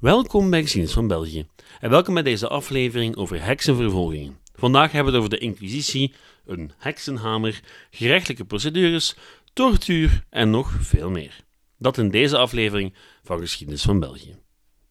Welkom 0.00 0.50
bij 0.50 0.62
Geschiedenis 0.62 0.94
van 0.94 1.08
België 1.08 1.46
en 1.80 1.90
welkom 1.90 2.14
bij 2.14 2.22
deze 2.22 2.48
aflevering 2.48 3.16
over 3.16 3.42
heksenvervolgingen. 3.42 4.38
Vandaag 4.54 4.92
hebben 4.92 5.12
we 5.12 5.18
het 5.18 5.26
over 5.26 5.38
de 5.38 5.44
Inquisitie, 5.44 6.14
een 6.46 6.72
heksenhamer, 6.76 7.60
gerechtelijke 7.90 8.44
procedures, 8.44 9.16
tortuur 9.52 10.24
en 10.30 10.50
nog 10.50 10.76
veel 10.80 11.10
meer. 11.10 11.36
Dat 11.78 11.98
in 11.98 12.10
deze 12.10 12.36
aflevering 12.36 12.94
van 13.22 13.38
Geschiedenis 13.38 13.82
van 13.82 14.00
België. 14.00 14.36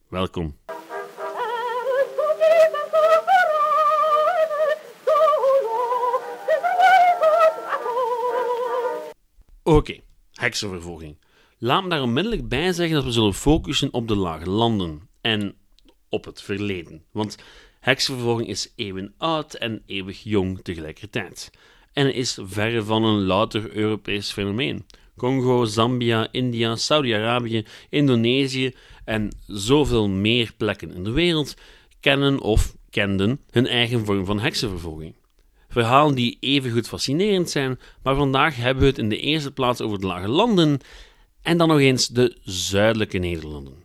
Welkom. 0.07 0.57
Oké, 9.63 9.99
heksenvervolging. 10.33 11.17
Laat 11.59 11.83
me 11.83 11.89
daar 11.89 12.01
onmiddellijk 12.01 12.47
bij 12.47 12.73
zeggen 12.73 12.95
dat 12.95 13.05
we 13.05 13.11
zullen 13.11 13.33
focussen 13.33 13.93
op 13.93 14.07
de 14.07 14.15
lage 14.15 14.49
landen 14.49 15.09
en 15.21 15.55
op 16.09 16.25
het 16.25 16.41
verleden. 16.41 17.03
Want 17.11 17.37
heksenvervolging 17.79 18.49
is 18.49 18.73
eeuwen 18.75 19.13
oud 19.17 19.53
en 19.53 19.83
eeuwig 19.85 20.23
jong 20.23 20.59
tegelijkertijd. 20.63 21.51
En 21.93 22.13
is 22.13 22.39
verre 22.41 22.83
van 22.83 23.03
een 23.03 23.23
louter 23.23 23.75
Europees 23.75 24.31
fenomeen. 24.31 24.85
Congo, 25.15 25.65
Zambia, 25.65 26.27
India, 26.31 26.75
Saudi-Arabië, 26.75 27.65
Indonesië 27.89 28.75
en 29.05 29.31
zoveel 29.47 30.07
meer 30.09 30.53
plekken 30.57 30.93
in 30.93 31.03
de 31.03 31.11
wereld 31.11 31.53
kennen 31.99 32.41
of 32.41 32.75
kenden 32.89 33.41
hun 33.49 33.67
eigen 33.67 34.05
vorm 34.05 34.25
van 34.25 34.39
heksenvervolging. 34.39 35.15
Verhalen 35.69 36.15
die 36.15 36.37
evengoed 36.39 36.87
fascinerend 36.87 37.49
zijn, 37.49 37.79
maar 38.03 38.15
vandaag 38.15 38.55
hebben 38.55 38.83
we 38.83 38.89
het 38.89 38.97
in 38.97 39.09
de 39.09 39.19
eerste 39.19 39.51
plaats 39.51 39.81
over 39.81 39.99
de 39.99 40.05
lage 40.05 40.27
landen 40.27 40.79
en 41.47 41.57
dan 41.57 41.67
nog 41.67 41.79
eens 41.79 42.07
de 42.07 42.37
zuidelijke 42.43 43.17
Nederlanden. 43.17 43.83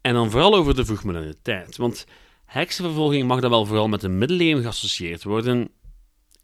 En 0.00 0.14
dan 0.14 0.30
vooral 0.30 0.54
over 0.54 0.74
de 0.74 0.84
vroegmoderne 0.84 1.36
tijd, 1.42 1.76
want 1.76 2.06
heksenvervolging 2.44 3.28
mag 3.28 3.40
dan 3.40 3.50
wel 3.50 3.66
vooral 3.66 3.88
met 3.88 4.00
de 4.00 4.08
middeleeuwen 4.08 4.62
geassocieerd 4.62 5.24
worden. 5.24 5.70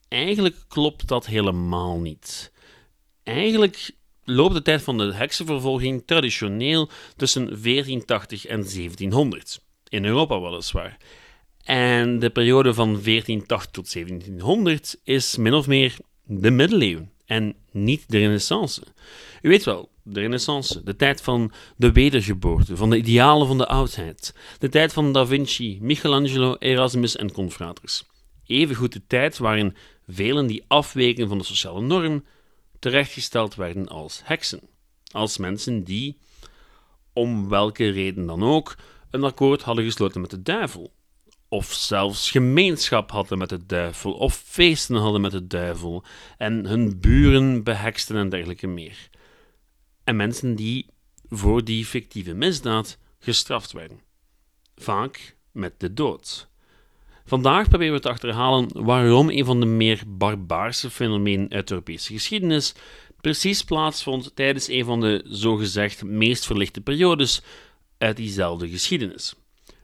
Eigenlijk 0.08 0.56
klopt 0.68 1.08
dat 1.08 1.26
helemaal 1.26 1.98
niet. 1.98 2.52
Eigenlijk 3.22 3.90
loopt 4.24 4.54
de 4.54 4.62
tijd 4.62 4.82
van 4.82 4.98
de 4.98 5.14
heksenvervolging 5.14 6.02
traditioneel 6.06 6.90
tussen 7.16 7.44
1480 7.44 8.46
en 8.46 8.62
1700. 8.62 9.60
In 9.88 10.04
Europa 10.04 10.40
weliswaar. 10.40 10.96
En 11.62 12.18
de 12.18 12.30
periode 12.30 12.74
van 12.74 12.86
1480 12.86 13.70
tot 13.70 13.92
1700 13.92 15.00
is 15.04 15.36
min 15.36 15.54
of 15.54 15.66
meer 15.66 15.96
de 16.22 16.50
middeleeuwen 16.50 17.14
en 17.26 17.56
niet 17.70 18.04
de 18.08 18.18
renaissance. 18.18 18.82
U 19.42 19.48
weet 19.48 19.64
wel, 19.64 19.90
de 20.02 20.20
renaissance, 20.20 20.82
de 20.82 20.96
tijd 20.96 21.20
van 21.22 21.52
de 21.76 21.92
wedergeboorte, 21.92 22.76
van 22.76 22.90
de 22.90 22.96
idealen 22.96 23.46
van 23.46 23.58
de 23.58 23.66
oudheid, 23.66 24.34
de 24.58 24.68
tijd 24.68 24.92
van 24.92 25.12
Da 25.12 25.26
Vinci, 25.26 25.78
Michelangelo, 25.80 26.56
Erasmus 26.58 27.16
en 27.16 27.32
confraters. 27.32 28.04
Evengoed 28.46 28.92
de 28.92 29.02
tijd 29.06 29.38
waarin 29.38 29.76
velen 30.08 30.46
die 30.46 30.64
afweken 30.66 31.28
van 31.28 31.38
de 31.38 31.44
sociale 31.44 31.80
norm 31.80 32.24
terechtgesteld 32.78 33.54
werden 33.54 33.88
als 33.88 34.20
heksen, 34.24 34.60
als 35.10 35.38
mensen 35.38 35.84
die, 35.84 36.18
om 37.12 37.48
welke 37.48 37.88
reden 37.88 38.26
dan 38.26 38.42
ook, 38.42 38.76
een 39.10 39.24
akkoord 39.24 39.62
hadden 39.62 39.84
gesloten 39.84 40.20
met 40.20 40.30
de 40.30 40.42
duivel, 40.42 40.92
of 41.56 41.72
zelfs 41.72 42.30
gemeenschap 42.30 43.10
hadden 43.10 43.38
met 43.38 43.48
de 43.48 43.66
duivel, 43.66 44.12
of 44.12 44.34
feesten 44.34 44.96
hadden 44.96 45.20
met 45.20 45.30
de 45.30 45.46
duivel, 45.46 46.04
en 46.38 46.66
hun 46.66 47.00
buren 47.00 47.64
beheksten 47.64 48.16
en 48.16 48.28
dergelijke 48.28 48.66
meer. 48.66 49.08
En 50.04 50.16
mensen 50.16 50.54
die 50.54 50.86
voor 51.28 51.64
die 51.64 51.84
fictieve 51.84 52.34
misdaad 52.34 52.98
gestraft 53.18 53.72
werden. 53.72 54.00
Vaak 54.74 55.36
met 55.52 55.80
de 55.80 55.92
dood. 55.92 56.48
Vandaag 57.24 57.68
proberen 57.68 57.94
we 57.94 58.00
te 58.00 58.08
achterhalen 58.08 58.84
waarom 58.84 59.30
een 59.30 59.44
van 59.44 59.60
de 59.60 59.66
meer 59.66 60.02
barbaarse 60.06 60.90
fenomenen 60.90 61.50
uit 61.50 61.68
de 61.68 61.74
Europese 61.74 62.12
geschiedenis 62.12 62.74
precies 63.20 63.62
plaatsvond 63.62 64.36
tijdens 64.36 64.68
een 64.68 64.84
van 64.84 65.00
de 65.00 65.24
zogezegd 65.24 66.04
meest 66.04 66.46
verlichte 66.46 66.80
periodes 66.80 67.42
uit 67.98 68.16
diezelfde 68.16 68.68
geschiedenis. 68.68 69.34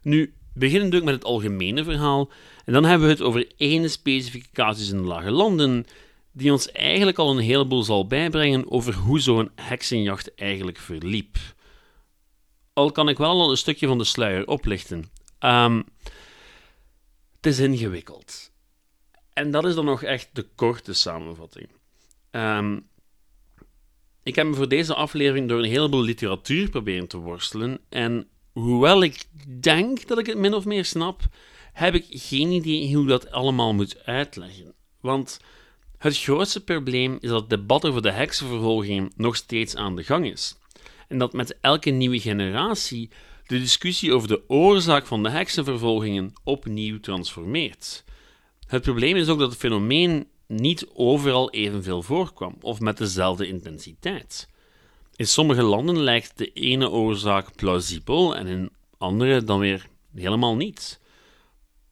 Nu, 0.03 0.35
beginnen 0.55 0.91
we 0.91 1.05
met 1.05 1.15
het 1.15 1.25
algemene 1.25 1.85
verhaal 1.85 2.31
en 2.65 2.73
dan 2.73 2.85
hebben 2.85 3.07
we 3.07 3.13
het 3.13 3.23
over 3.23 3.53
één 3.57 3.91
specifieke 3.91 4.49
casus 4.53 4.91
in 4.91 4.97
de 4.97 5.03
lage 5.03 5.31
landen 5.31 5.87
die 6.33 6.53
ons 6.53 6.73
eigenlijk 6.73 7.19
al 7.19 7.31
een 7.31 7.45
heleboel 7.45 7.83
zal 7.83 8.07
bijbrengen 8.07 8.71
over 8.71 8.95
hoe 8.95 9.21
zo'n 9.21 9.51
heksenjacht 9.55 10.35
eigenlijk 10.35 10.79
verliep. 10.79 11.37
Al 12.73 12.93
kan 12.93 13.09
ik 13.09 13.19
wel 13.19 13.41
al 13.41 13.51
een 13.51 13.57
stukje 13.57 13.87
van 13.87 13.99
de 13.99 14.05
sluier 14.05 14.47
oplichten. 14.47 15.11
Um, 15.41 15.85
het 17.37 17.47
is 17.47 17.59
ingewikkeld. 17.59 18.51
En 19.33 19.51
dat 19.51 19.65
is 19.65 19.75
dan 19.75 19.85
nog 19.85 20.03
echt 20.03 20.29
de 20.33 20.47
korte 20.55 20.93
samenvatting. 20.93 21.69
Um, 22.31 22.89
ik 24.23 24.35
heb 24.35 24.47
me 24.47 24.55
voor 24.55 24.69
deze 24.69 24.95
aflevering 24.95 25.49
door 25.49 25.59
een 25.59 25.71
heleboel 25.71 26.03
literatuur 26.03 26.71
proberen 26.71 27.09
te 27.09 27.17
worstelen. 27.17 27.81
En 27.89 28.29
hoewel 28.53 29.03
ik 29.03 29.25
denk 29.61 30.07
dat 30.07 30.19
ik 30.19 30.27
het 30.27 30.39
min 30.39 30.55
of 30.55 30.65
meer 30.65 30.85
snap, 30.85 31.23
heb 31.73 31.95
ik 31.95 32.07
geen 32.09 32.51
idee 32.51 32.95
hoe 32.97 33.07
dat 33.07 33.31
allemaal 33.31 33.75
moet 33.75 34.05
uitleggen. 34.05 34.75
Want 35.01 35.41
het 35.99 36.19
grootste 36.19 36.65
probleem 36.65 37.19
is 37.21 37.29
dat 37.29 37.41
het 37.41 37.51
debat 37.51 37.85
over 37.85 38.03
de 38.03 38.11
heksenvervolging 38.11 39.13
nog 39.17 39.37
steeds 39.37 39.77
aan 39.77 39.97
de 39.97 40.05
gang 40.05 40.27
is. 40.27 40.57
En 41.09 41.19
dat 41.19 41.33
met 41.33 41.59
elke 41.61 41.91
nieuwe 41.91 42.21
generatie 42.21 43.11
de 43.47 43.59
discussie 43.59 44.13
over 44.13 44.29
de 44.29 44.43
oorzaak 44.49 45.07
van 45.07 45.23
de 45.23 45.31
heksenvervolgingen 45.31 46.33
opnieuw 46.45 47.01
transformeert. 47.01 48.05
Het 48.67 48.83
probleem 48.83 49.17
is 49.17 49.29
ook 49.29 49.39
dat 49.39 49.51
het 49.51 49.59
fenomeen 49.59 50.27
niet 50.47 50.87
overal 50.95 51.51
evenveel 51.51 52.03
voorkwam 52.03 52.57
of 52.61 52.81
met 52.81 52.97
dezelfde 52.97 53.47
intensiteit. 53.47 54.49
In 55.17 55.27
sommige 55.27 55.63
landen 55.63 55.99
lijkt 55.99 56.39
de 56.39 56.53
ene 56.53 56.91
oorzaak 56.91 57.57
plausibel 57.57 58.37
en 58.37 58.47
in 58.47 58.71
andere 58.99 59.45
dan 59.45 59.59
weer 59.59 59.87
helemaal 60.15 60.57
niet. 60.57 61.01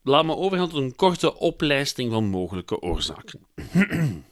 Laat 0.03 0.25
me 0.25 0.37
overgaan 0.37 0.69
tot 0.69 0.83
een 0.83 0.97
korte 0.97 1.39
oplijsting 1.39 2.13
van 2.13 2.25
mogelijke 2.25 2.81
oorzaken. 2.81 3.47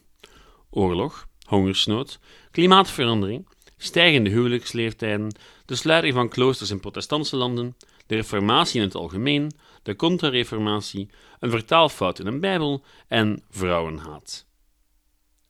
Oorlog, 0.71 1.29
hongersnood, 1.47 2.19
klimaatverandering, 2.51 3.49
stijgende 3.77 4.31
huwelijksleeftijden, 4.31 5.35
de 5.65 5.75
sluiting 5.75 6.15
van 6.15 6.29
kloosters 6.29 6.71
in 6.71 6.81
protestantse 6.81 7.37
landen, 7.37 7.77
de 8.07 8.15
reformatie 8.15 8.81
in 8.81 8.87
het 8.87 8.95
algemeen, 8.95 9.51
de 9.83 9.97
contra-reformatie, 9.97 11.09
een 11.39 11.51
vertaalfout 11.51 12.19
in 12.19 12.27
een 12.27 12.41
bijbel 12.41 12.85
en 13.09 13.43
vrouwenhaat. 13.51 14.47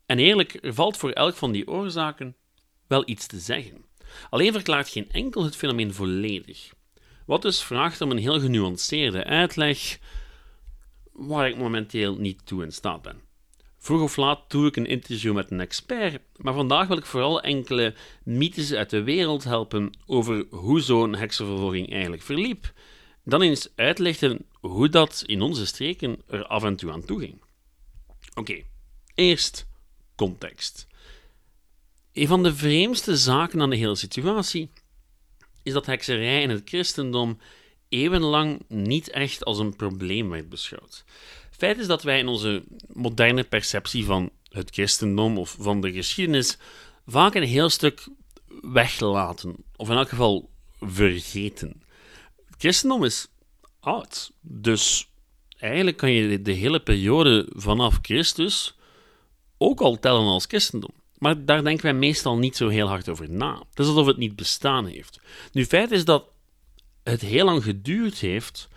En 0.07 0.19
eerlijk, 0.19 0.59
er 0.61 0.75
valt 0.75 0.97
voor 0.97 1.11
elk 1.11 1.35
van 1.35 1.53
die 1.53 1.69
oorzaken 1.69 2.37
wel 2.89 3.03
iets 3.07 3.27
te 3.27 3.39
zeggen. 3.39 3.85
Alleen 4.31 4.53
verklaart 4.53 4.89
geen 4.89 5.11
enkel 5.11 5.45
het 5.45 5.57
fenomeen 5.57 5.95
volledig. 5.95 6.73
Wat 7.27 7.43
dus 7.43 7.63
vraagt 7.63 8.01
om 8.01 8.11
een 8.11 8.19
heel 8.19 8.41
genuanceerde 8.41 9.25
uitleg, 9.25 9.99
waar 11.13 11.49
ik 11.49 11.57
momenteel 11.57 12.17
niet 12.17 12.47
toe 12.47 12.63
in 12.63 12.73
staat 12.73 13.03
ben. 13.03 13.21
Vroeg 13.79 14.03
of 14.03 14.17
laat 14.17 14.51
doe 14.51 14.67
ik 14.67 14.77
een 14.77 14.87
interview 14.87 15.35
met 15.35 15.51
een 15.51 15.61
expert, 15.61 16.23
maar 16.37 16.55
vandaag 16.55 16.89
wil 16.89 16.97
ik 16.97 17.07
vooral 17.07 17.43
enkele 17.43 17.95
mythes 18.25 18.73
uit 18.73 18.91
de 18.91 19.03
wereld 19.03 19.45
helpen 19.45 19.93
over 20.07 20.47
hoe 20.51 20.81
zo'n 20.81 21.15
heksenvervolging 21.15 21.93
eigenlijk 21.93 22.23
verliep. 22.23 22.73
Dan 23.25 23.43
eens 23.43 23.69
uitleggen 23.75 24.47
hoe 24.61 24.89
dat 24.89 25.23
in 25.27 25.41
onze 25.41 25.67
streken 25.67 26.23
er 26.27 26.47
af 26.47 26.65
en 26.65 26.77
toe 26.77 26.93
aan 26.93 27.05
toe 27.05 27.19
ging. 27.19 27.43
Oké, 28.35 28.63
eerst 29.15 29.67
context. 30.17 30.88
Een 32.19 32.27
van 32.27 32.43
de 32.43 32.55
vreemdste 32.55 33.17
zaken 33.17 33.63
aan 33.63 33.71
de 33.71 33.77
hele 33.77 33.97
situatie 33.97 34.71
is 35.63 35.73
dat 35.73 35.87
hekserij 35.87 36.43
in 36.43 36.51
het 36.51 36.63
christendom 36.65 37.39
eeuwenlang 37.89 38.65
niet 38.69 39.11
echt 39.11 39.45
als 39.45 39.59
een 39.59 39.77
probleem 39.77 40.29
werd 40.29 40.49
beschouwd. 40.49 41.05
Feit 41.51 41.79
is 41.79 41.87
dat 41.87 42.03
wij 42.03 42.19
in 42.19 42.29
onze 42.29 42.65
moderne 42.93 43.45
perceptie 43.45 44.05
van 44.05 44.31
het 44.49 44.71
christendom 44.71 45.39
of 45.39 45.57
van 45.61 45.81
de 45.81 45.93
geschiedenis 45.93 46.59
vaak 47.07 47.35
een 47.35 47.43
heel 47.43 47.69
stuk 47.69 48.09
weglaten, 48.63 49.57
of 49.77 49.89
in 49.89 49.97
elk 49.97 50.09
geval 50.09 50.51
vergeten. 50.81 51.83
Het 52.47 52.57
christendom 52.59 53.05
is 53.05 53.29
oud, 53.81 54.33
dus 54.41 55.09
eigenlijk 55.59 55.97
kan 55.97 56.11
je 56.11 56.43
de 56.43 56.53
hele 56.53 56.81
periode 56.81 57.49
vanaf 57.51 57.99
Christus 58.03 58.77
ook 59.59 59.81
al 59.81 59.99
tellen 59.99 60.27
als 60.27 60.45
christendom. 60.47 60.97
Maar 61.19 61.45
daar 61.45 61.65
denken 61.65 61.85
wij 61.85 61.95
meestal 61.95 62.37
niet 62.39 62.57
zo 62.57 62.69
heel 62.69 62.89
hard 62.89 63.09
over 63.09 63.31
na. 63.31 63.63
Het 63.71 63.79
is 63.79 63.87
alsof 63.87 64.07
het 64.07 64.17
niet 64.17 64.37
bestaan 64.37 64.87
heeft. 64.87 65.21
Nu, 65.53 65.67
feit 65.67 65.91
is 65.91 66.05
dat 66.05 66.25
het 67.03 67.21
heel 67.21 67.45
lang 67.45 67.63
geduurd 67.63 68.19
heeft 68.19 68.69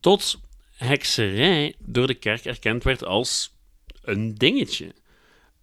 tot 0.00 0.40
hekserij 0.76 1.74
door 1.78 2.06
de 2.06 2.14
kerk 2.14 2.44
erkend 2.44 2.84
werd 2.84 3.04
als 3.04 3.54
een 4.02 4.34
dingetje. 4.34 4.94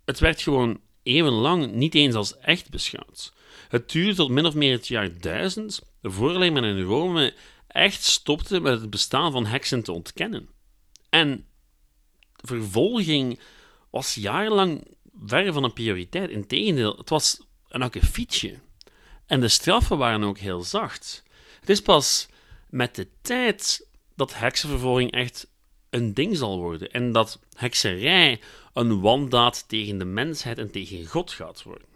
Het 0.06 0.20
werd 0.20 0.42
gewoon 0.42 0.80
eeuwenlang 1.04 1.72
niet 1.72 1.96
eens 1.96 2.16
als 2.16 2.38
echt 2.38 2.70
beschouwd. 2.70 3.34
Het 3.68 3.90
duurde 3.90 4.16
tot 4.16 4.30
min 4.30 4.46
of 4.46 4.54
meer 4.54 4.72
het 4.72 4.88
jaar 4.88 5.20
1000 5.20 5.82
voordat 6.02 6.52
men 6.52 6.64
in 6.64 6.82
Rome 6.82 7.34
echt 7.68 8.04
stopte 8.04 8.60
met 8.60 8.82
het 8.82 8.90
bestaan 8.90 9.32
van 9.32 9.46
heksen 9.46 9.84
te 9.84 9.92
ontkennen. 9.92 10.50
En 11.10 11.46
vervolging 12.36 13.40
was 13.90 14.16
jarenlang 14.16 14.84
ver 15.26 15.54
van 15.54 15.64
een 15.64 15.74
prioriteit. 15.74 16.30
Integendeel, 16.30 16.98
het 16.98 17.10
was 17.10 17.42
een 17.68 17.82
akkefietje. 17.82 18.60
En 19.26 19.40
de 19.40 19.48
straffen 19.48 19.98
waren 19.98 20.24
ook 20.24 20.38
heel 20.38 20.64
zacht. 20.64 21.24
Het 21.60 21.70
is 21.70 21.82
pas 21.82 22.28
met 22.70 22.96
de 22.96 23.08
tijd 23.22 23.88
dat 24.16 24.34
heksenvervolging 24.34 25.12
echt 25.12 25.48
een 25.90 26.14
ding 26.14 26.38
zal 26.38 26.58
worden 26.58 26.92
en 26.92 27.12
dat 27.12 27.40
hekserij 27.54 28.40
een 28.74 29.02
wandaad 29.02 29.66
tegen 29.68 29.98
de 29.98 30.06
mensheid 30.06 30.58
en 30.58 30.72
tegen 30.72 31.06
God 31.06 31.32
gaat 31.32 31.64
worden. 31.64 31.88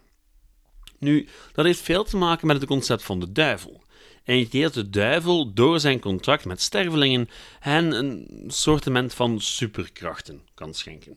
Nu, 0.98 1.28
dat 1.52 1.64
heeft 1.64 1.80
veel 1.80 2.04
te 2.04 2.16
maken 2.16 2.46
met 2.46 2.56
het 2.56 2.66
concept 2.66 3.02
van 3.02 3.20
de 3.20 3.32
duivel. 3.32 3.82
En 4.24 4.38
idee 4.38 4.62
dat 4.62 4.74
de 4.74 4.90
duivel 4.90 5.52
door 5.52 5.80
zijn 5.80 6.00
contract 6.00 6.44
met 6.44 6.60
stervelingen 6.60 7.28
hen 7.58 7.92
een 7.92 8.44
soortement 8.46 9.14
van 9.14 9.40
superkrachten 9.40 10.42
kan 10.54 10.74
schenken. 10.74 11.16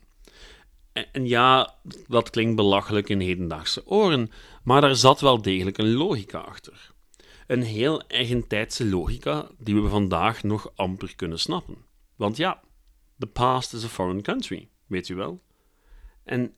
En 1.12 1.26
ja, 1.26 1.74
dat 2.06 2.30
klinkt 2.30 2.56
belachelijk 2.56 3.08
in 3.08 3.20
hedendaagse 3.20 3.86
oren, 3.86 4.30
maar 4.62 4.80
daar 4.80 4.96
zat 4.96 5.20
wel 5.20 5.42
degelijk 5.42 5.78
een 5.78 5.92
logica 5.92 6.38
achter. 6.38 6.90
Een 7.46 7.62
heel 7.62 8.02
eigentijdse 8.06 8.86
logica 8.86 9.48
die 9.58 9.82
we 9.82 9.88
vandaag 9.88 10.42
nog 10.42 10.72
amper 10.74 11.16
kunnen 11.16 11.38
snappen. 11.38 11.76
Want 12.16 12.36
ja, 12.36 12.60
the 13.18 13.26
past 13.26 13.72
is 13.72 13.84
a 13.84 13.88
foreign 13.88 14.22
country, 14.22 14.68
weet 14.86 15.08
u 15.08 15.14
wel. 15.14 15.42
En 16.24 16.54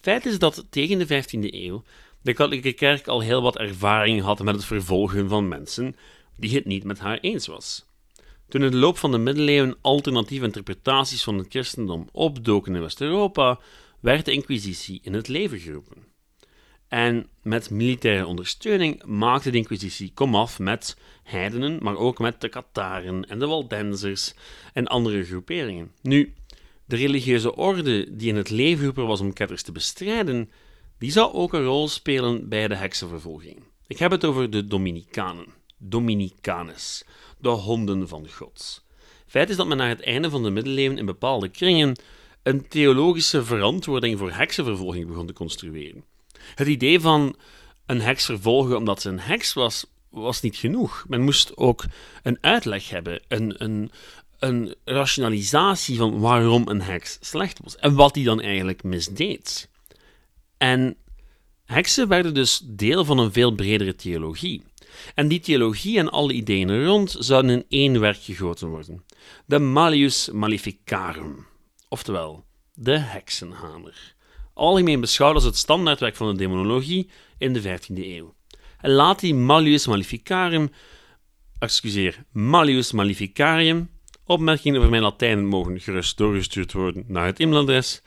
feit 0.00 0.26
is 0.26 0.38
dat 0.38 0.66
tegen 0.70 0.98
de 0.98 1.06
15e 1.06 1.54
eeuw 1.54 1.82
de 2.22 2.32
katholieke 2.32 2.72
kerk 2.72 3.06
al 3.06 3.20
heel 3.20 3.42
wat 3.42 3.58
ervaring 3.58 4.22
had 4.22 4.42
met 4.42 4.54
het 4.54 4.64
vervolgen 4.64 5.28
van 5.28 5.48
mensen 5.48 5.96
die 6.36 6.54
het 6.54 6.64
niet 6.64 6.84
met 6.84 6.98
haar 6.98 7.18
eens 7.18 7.46
was. 7.46 7.86
Toen 8.48 8.62
in 8.62 8.70
de 8.70 8.76
loop 8.76 8.98
van 8.98 9.10
de 9.10 9.18
middeleeuwen 9.18 9.76
alternatieve 9.80 10.44
interpretaties 10.44 11.22
van 11.22 11.38
het 11.38 11.46
christendom 11.48 12.08
opdoken 12.12 12.74
in 12.74 12.80
West-Europa, 12.80 13.60
werd 14.00 14.24
de 14.24 14.32
Inquisitie 14.32 15.00
in 15.02 15.12
het 15.12 15.28
leven 15.28 15.58
geroepen. 15.58 16.12
En 16.88 17.26
met 17.42 17.70
militaire 17.70 18.26
ondersteuning 18.26 19.04
maakte 19.04 19.50
de 19.50 19.56
Inquisitie 19.56 20.12
komaf 20.14 20.58
met 20.58 20.96
heidenen, 21.22 21.78
maar 21.82 21.96
ook 21.96 22.18
met 22.18 22.40
de 22.40 22.48
Kataren 22.48 23.28
en 23.28 23.38
de 23.38 23.46
Waldensers 23.46 24.34
en 24.72 24.86
andere 24.86 25.24
groeperingen. 25.24 25.92
Nu, 26.02 26.34
de 26.84 26.96
religieuze 26.96 27.56
orde 27.56 28.16
die 28.16 28.28
in 28.28 28.36
het 28.36 28.50
leven 28.50 28.78
geroepen 28.78 29.06
was 29.06 29.20
om 29.20 29.32
ketters 29.32 29.62
te 29.62 29.72
bestrijden, 29.72 30.50
die 30.98 31.10
zou 31.10 31.32
ook 31.32 31.52
een 31.52 31.64
rol 31.64 31.88
spelen 31.88 32.48
bij 32.48 32.68
de 32.68 32.74
heksenvervolging. 32.74 33.62
Ik 33.86 33.98
heb 33.98 34.10
het 34.10 34.24
over 34.24 34.50
de 34.50 34.66
Dominicanen, 34.66 35.46
Dominicanes, 35.78 37.04
de 37.38 37.48
honden 37.48 38.08
van 38.08 38.28
God. 38.30 38.84
Feit 39.26 39.50
is 39.50 39.56
dat 39.56 39.66
men 39.66 39.76
na 39.76 39.88
het 39.88 40.02
einde 40.02 40.30
van 40.30 40.42
de 40.42 40.50
middeleeuwen 40.50 40.98
in 40.98 41.06
bepaalde 41.06 41.48
kringen 41.48 41.96
een 42.42 42.68
theologische 42.68 43.44
verantwoording 43.44 44.18
voor 44.18 44.32
heksenvervolging 44.32 45.06
begon 45.06 45.26
te 45.26 45.32
construeren. 45.32 46.04
Het 46.54 46.68
idee 46.68 47.00
van 47.00 47.36
een 47.86 48.00
heks 48.00 48.24
vervolgen 48.24 48.76
omdat 48.76 49.00
ze 49.00 49.08
een 49.08 49.20
heks 49.20 49.52
was, 49.52 49.86
was 50.10 50.40
niet 50.40 50.56
genoeg. 50.56 51.04
Men 51.08 51.20
moest 51.20 51.56
ook 51.56 51.84
een 52.22 52.38
uitleg 52.40 52.90
hebben, 52.90 53.22
een, 53.28 53.62
een, 53.64 53.90
een 54.38 54.74
rationalisatie 54.84 55.96
van 55.96 56.20
waarom 56.20 56.68
een 56.68 56.82
heks 56.82 57.18
slecht 57.20 57.60
was 57.62 57.76
en 57.76 57.94
wat 57.94 58.14
die 58.14 58.24
dan 58.24 58.40
eigenlijk 58.40 58.82
misdeed. 58.82 59.68
En 60.56 60.96
heksen 61.64 62.08
werden 62.08 62.34
dus 62.34 62.62
deel 62.64 63.04
van 63.04 63.18
een 63.18 63.32
veel 63.32 63.54
bredere 63.54 63.94
theologie. 63.94 64.62
En 65.14 65.28
die 65.28 65.40
theologie 65.40 65.98
en 65.98 66.10
alle 66.10 66.32
ideeën 66.32 66.84
rond 66.84 67.16
zouden 67.18 67.50
in 67.50 67.64
één 67.68 68.00
werk 68.00 68.22
gegoten 68.22 68.68
worden: 68.68 69.04
de 69.46 69.58
Malleus 69.58 70.30
Maleficarum, 70.32 71.46
oftewel 71.88 72.44
de 72.74 72.98
heksenhamer. 72.98 74.14
Algemeen 74.54 75.00
beschouwd 75.00 75.34
als 75.34 75.44
het 75.44 75.56
standaardwerk 75.56 76.16
van 76.16 76.30
de 76.30 76.36
demonologie 76.36 77.10
in 77.38 77.52
de 77.52 77.62
15e 77.62 77.94
eeuw. 77.94 78.34
En 78.80 78.90
laat 78.90 79.20
die 79.20 79.34
Malleus 79.34 79.86
Maleficarum, 79.86 80.70
excuseer, 81.58 82.24
Malleus 82.32 82.92
Maleficarium, 82.92 83.90
opmerkingen 84.24 84.78
over 84.78 84.90
mijn 84.90 85.02
Latijn 85.02 85.46
mogen 85.46 85.80
gerust 85.80 86.16
doorgestuurd 86.16 86.72
worden 86.72 87.04
naar 87.06 87.26
het 87.26 87.40
e-mailadres 87.40 88.02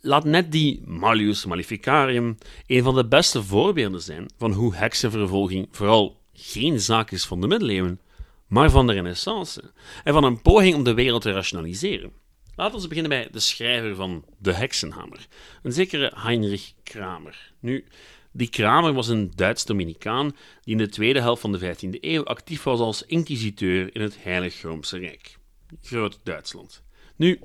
laat 0.00 0.24
net 0.24 0.52
die 0.52 0.82
Malleus 0.86 1.44
Maleficarium 1.44 2.38
een 2.66 2.82
van 2.82 2.94
de 2.94 3.06
beste 3.06 3.42
voorbeelden 3.42 4.00
zijn 4.02 4.26
van 4.38 4.52
hoe 4.52 4.74
heksenvervolging 4.74 5.68
vooral 5.70 6.17
geen 6.40 6.80
zaak 6.80 7.10
is 7.10 7.24
van 7.24 7.40
de 7.40 7.46
middeleeuwen, 7.46 8.00
maar 8.46 8.70
van 8.70 8.86
de 8.86 8.92
renaissance 8.92 9.72
en 10.04 10.12
van 10.12 10.24
een 10.24 10.42
poging 10.42 10.74
om 10.74 10.84
de 10.84 10.94
wereld 10.94 11.22
te 11.22 11.32
rationaliseren. 11.32 12.12
Laten 12.54 12.80
we 12.80 12.88
beginnen 12.88 13.10
bij 13.10 13.28
de 13.32 13.40
schrijver 13.40 13.94
van 13.94 14.24
De 14.38 14.52
Heksenhamer, 14.52 15.26
een 15.62 15.72
zekere 15.72 16.12
Heinrich 16.14 16.72
Kramer. 16.82 17.52
Nu, 17.60 17.86
die 18.32 18.48
Kramer 18.48 18.92
was 18.92 19.08
een 19.08 19.32
Duits 19.34 19.64
Dominicaan 19.64 20.36
die 20.62 20.72
in 20.72 20.78
de 20.78 20.88
tweede 20.88 21.20
helft 21.20 21.40
van 21.40 21.52
de 21.52 21.76
15e 21.76 22.00
eeuw 22.00 22.24
actief 22.24 22.62
was 22.62 22.80
als 22.80 23.02
inquisiteur 23.02 23.94
in 23.94 24.00
het 24.00 24.22
Heilig 24.22 24.62
Roomse 24.62 24.98
Rijk, 24.98 25.38
Groot-Duitsland. 25.82 26.82
Nu, 27.16 27.40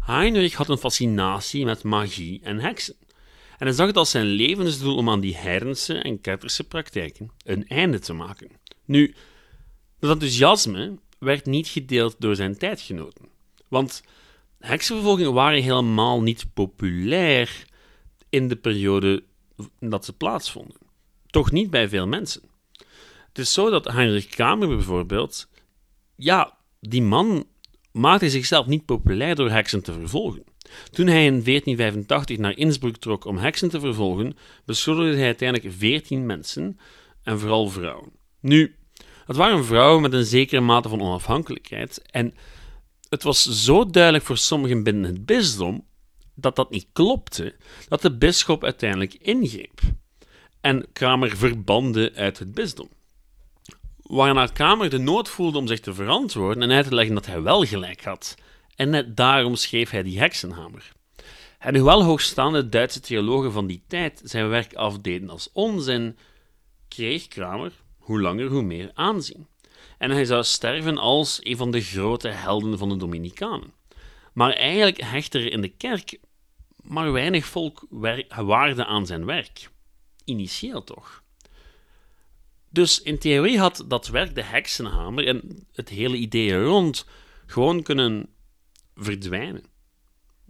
Heinrich 0.00 0.54
had 0.54 0.68
een 0.68 0.78
fascinatie 0.78 1.64
met 1.64 1.82
magie 1.82 2.40
en 2.42 2.58
heksen. 2.58 2.96
En 3.60 3.66
hij 3.66 3.74
zag 3.74 3.86
het 3.86 3.96
als 3.96 4.10
zijn 4.10 4.26
levensdoel 4.26 4.96
om 4.96 5.10
aan 5.10 5.20
die 5.20 5.36
heidense 5.36 5.94
en 5.94 6.20
ketterse 6.20 6.64
praktijken 6.64 7.30
een 7.44 7.68
einde 7.68 7.98
te 7.98 8.12
maken. 8.12 8.50
Nu, 8.84 9.14
dat 9.98 10.10
enthousiasme 10.10 10.98
werd 11.18 11.46
niet 11.46 11.68
gedeeld 11.68 12.16
door 12.18 12.36
zijn 12.36 12.58
tijdgenoten. 12.58 13.24
Want 13.68 14.02
heksenvervolgingen 14.58 15.32
waren 15.32 15.62
helemaal 15.62 16.22
niet 16.22 16.46
populair 16.54 17.64
in 18.28 18.48
de 18.48 18.56
periode 18.56 19.22
dat 19.78 20.04
ze 20.04 20.12
plaatsvonden. 20.12 20.76
Toch 21.26 21.50
niet 21.50 21.70
bij 21.70 21.88
veel 21.88 22.06
mensen. 22.06 22.42
Het 23.28 23.38
is 23.38 23.52
zo 23.52 23.70
dat 23.70 23.84
Heinrich 23.92 24.26
Kramer 24.26 24.68
bijvoorbeeld, 24.68 25.48
ja, 26.16 26.56
die 26.80 27.02
man 27.02 27.46
maakte 27.92 28.30
zichzelf 28.30 28.66
niet 28.66 28.84
populair 28.84 29.34
door 29.34 29.50
heksen 29.50 29.82
te 29.82 29.92
vervolgen. 29.92 30.44
Toen 30.90 31.06
hij 31.06 31.24
in 31.24 31.42
1485 31.44 32.38
naar 32.38 32.56
Innsbruck 32.56 32.96
trok 32.96 33.24
om 33.24 33.38
heksen 33.38 33.68
te 33.68 33.80
vervolgen, 33.80 34.36
beschuldigde 34.64 35.16
hij 35.16 35.26
uiteindelijk 35.26 35.74
14 35.78 36.26
mensen, 36.26 36.78
en 37.22 37.38
vooral 37.38 37.68
vrouwen. 37.68 38.12
Nu, 38.40 38.74
het 39.26 39.36
waren 39.36 39.64
vrouwen 39.64 40.02
met 40.02 40.12
een 40.12 40.24
zekere 40.24 40.60
mate 40.60 40.88
van 40.88 41.00
onafhankelijkheid, 41.00 42.02
en 42.10 42.34
het 43.08 43.22
was 43.22 43.64
zo 43.64 43.86
duidelijk 43.86 44.24
voor 44.24 44.38
sommigen 44.38 44.82
binnen 44.82 45.04
het 45.04 45.26
bisdom 45.26 45.84
dat 46.34 46.56
dat 46.56 46.70
niet 46.70 46.86
klopte, 46.92 47.54
dat 47.88 48.02
de 48.02 48.16
bisschop 48.16 48.64
uiteindelijk 48.64 49.14
ingreep 49.14 49.80
en 50.60 50.86
Kramer 50.92 51.36
verbande 51.36 52.12
uit 52.14 52.38
het 52.38 52.54
bisdom 52.54 52.88
waarna 54.10 54.46
Kamer 54.46 54.90
de 54.90 54.98
nood 54.98 55.28
voelde 55.28 55.58
om 55.58 55.66
zich 55.66 55.80
te 55.80 55.94
verantwoorden 55.94 56.62
en 56.62 56.70
uit 56.70 56.88
te 56.88 56.94
leggen 56.94 57.14
dat 57.14 57.26
hij 57.26 57.42
wel 57.42 57.64
gelijk 57.64 58.04
had. 58.04 58.34
En 58.80 58.90
net 58.90 59.16
daarom 59.16 59.54
schreef 59.54 59.90
hij 59.90 60.02
die 60.02 60.18
heksenhamer. 60.18 60.92
En 61.58 61.76
hoewel 61.76 62.04
hoogstaande 62.04 62.68
Duitse 62.68 63.00
theologen 63.00 63.52
van 63.52 63.66
die 63.66 63.82
tijd 63.86 64.20
zijn 64.24 64.48
werk 64.48 64.74
afdeden 64.74 65.30
als 65.30 65.50
onzin, 65.52 66.16
kreeg 66.88 67.28
Kramer 67.28 67.72
hoe 67.98 68.20
langer 68.20 68.46
hoe 68.46 68.62
meer 68.62 68.90
aanzien. 68.94 69.46
En 69.98 70.10
hij 70.10 70.24
zou 70.24 70.44
sterven 70.44 70.98
als 70.98 71.38
een 71.42 71.56
van 71.56 71.70
de 71.70 71.80
grote 71.80 72.28
helden 72.28 72.78
van 72.78 72.88
de 72.88 72.96
Dominicanen. 72.96 73.72
Maar 74.32 74.52
eigenlijk 74.52 75.00
hechtte 75.00 75.38
er 75.38 75.52
in 75.52 75.60
de 75.60 75.68
kerk 75.76 76.18
maar 76.82 77.12
weinig 77.12 77.44
volk 77.46 77.86
waarde 78.28 78.84
aan 78.84 79.06
zijn 79.06 79.24
werk. 79.24 79.70
Initieel 80.24 80.84
toch. 80.84 81.22
Dus 82.70 83.02
in 83.02 83.18
theorie 83.18 83.58
had 83.58 83.84
dat 83.88 84.08
werk, 84.08 84.34
de 84.34 84.44
heksenhamer 84.44 85.26
en 85.26 85.66
het 85.72 85.88
hele 85.88 86.16
idee 86.16 86.64
rond, 86.64 87.06
gewoon 87.46 87.82
kunnen 87.82 88.28
verdwijnen. 89.00 89.64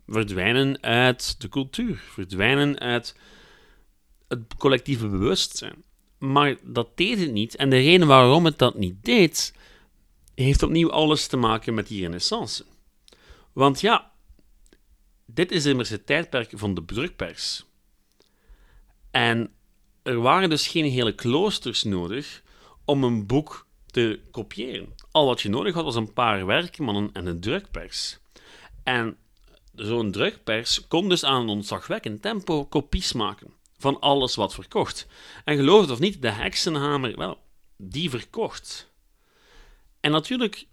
Verdwijnen 0.07 0.83
uit 0.83 1.41
de 1.41 1.49
cultuur, 1.49 1.97
verdwijnen 1.97 2.79
uit 2.79 3.17
het 4.29 4.55
collectieve 4.59 5.09
bewustzijn. 5.09 5.83
Maar 6.19 6.57
dat 6.63 6.97
deed 6.97 7.19
het 7.19 7.33
niet. 7.33 7.57
En 7.57 7.71
de 7.71 7.77
reden 7.77 8.07
waarom 8.07 8.45
het 8.45 8.59
dat 8.59 8.79
niet 8.79 9.05
deed, 9.05 9.55
heeft 10.35 10.63
opnieuw 10.63 10.91
alles 10.91 11.27
te 11.27 11.37
maken 11.37 11.75
met 11.75 11.87
die 11.87 12.03
renaissance. 12.03 12.65
Want 13.53 13.81
ja, 13.81 14.13
dit 15.27 15.53
is 15.53 15.67
immers 15.67 15.89
het 15.89 16.07
tijdperk 16.07 16.51
van 16.55 16.75
de 16.75 16.85
drukpers. 16.85 17.65
En 19.11 19.53
er 20.03 20.21
waren 20.21 20.51
dus 20.51 20.69
geen 20.69 20.85
hele 20.85 21.15
kloosters 21.15 21.83
nodig 21.83 22.43
om 22.85 23.05
een 23.05 23.27
boek 23.27 23.67
te 23.87 24.21
kopiëren. 24.31 24.95
Al 25.11 25.27
wat 25.27 25.41
je 25.41 25.49
nodig 25.49 25.75
had 25.75 25.85
was 25.85 25.95
een 25.95 26.13
paar 26.13 26.47
werkmannen 26.47 27.11
en 27.13 27.27
een 27.27 27.41
drukpers. 27.41 28.19
En 28.83 29.17
zo'n 29.75 30.11
drukpers 30.11 30.87
kon 30.89 31.09
dus 31.09 31.25
aan 31.25 31.43
een 31.43 31.49
ontzagwekkend 31.49 32.23
tempo 32.23 32.65
kopies 32.65 33.13
maken 33.13 33.53
van 33.79 34.01
alles 34.01 34.35
wat 34.35 34.55
verkocht. 34.55 35.07
En 35.45 35.57
geloof 35.57 35.81
het 35.81 35.91
of 35.91 35.99
niet, 35.99 36.23
de 36.23 36.31
heksenhamer, 36.31 37.17
wel, 37.17 37.39
die 37.77 38.11
verkocht. 38.11 38.93
En 40.01 40.11
natuurlijk 40.11 40.67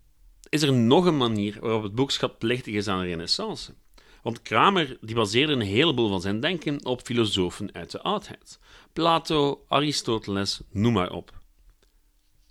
is 0.50 0.62
er 0.62 0.74
nog 0.74 1.06
een 1.06 1.18
manier 1.18 1.58
waarop 1.60 1.84
het 1.84 1.96
boekschap 1.96 2.40
plichtig 2.40 2.74
is 2.74 2.88
aan 2.88 3.00
de 3.00 3.06
renaissance. 3.06 3.74
Want 4.22 4.42
Kramer 4.42 4.98
die 5.02 5.16
baseerde 5.16 5.54
een 5.54 5.62
heleboel 5.62 6.10
van 6.10 6.22
zijn 6.22 6.40
denken 6.40 6.86
op 6.86 7.02
filosofen 7.02 7.74
uit 7.74 7.92
de 7.92 8.02
oudheid. 8.02 8.60
Plato, 8.94 9.66
Aristoteles, 9.68 10.62
noem 10.72 10.94
maar 10.94 11.12
op. 11.12 11.40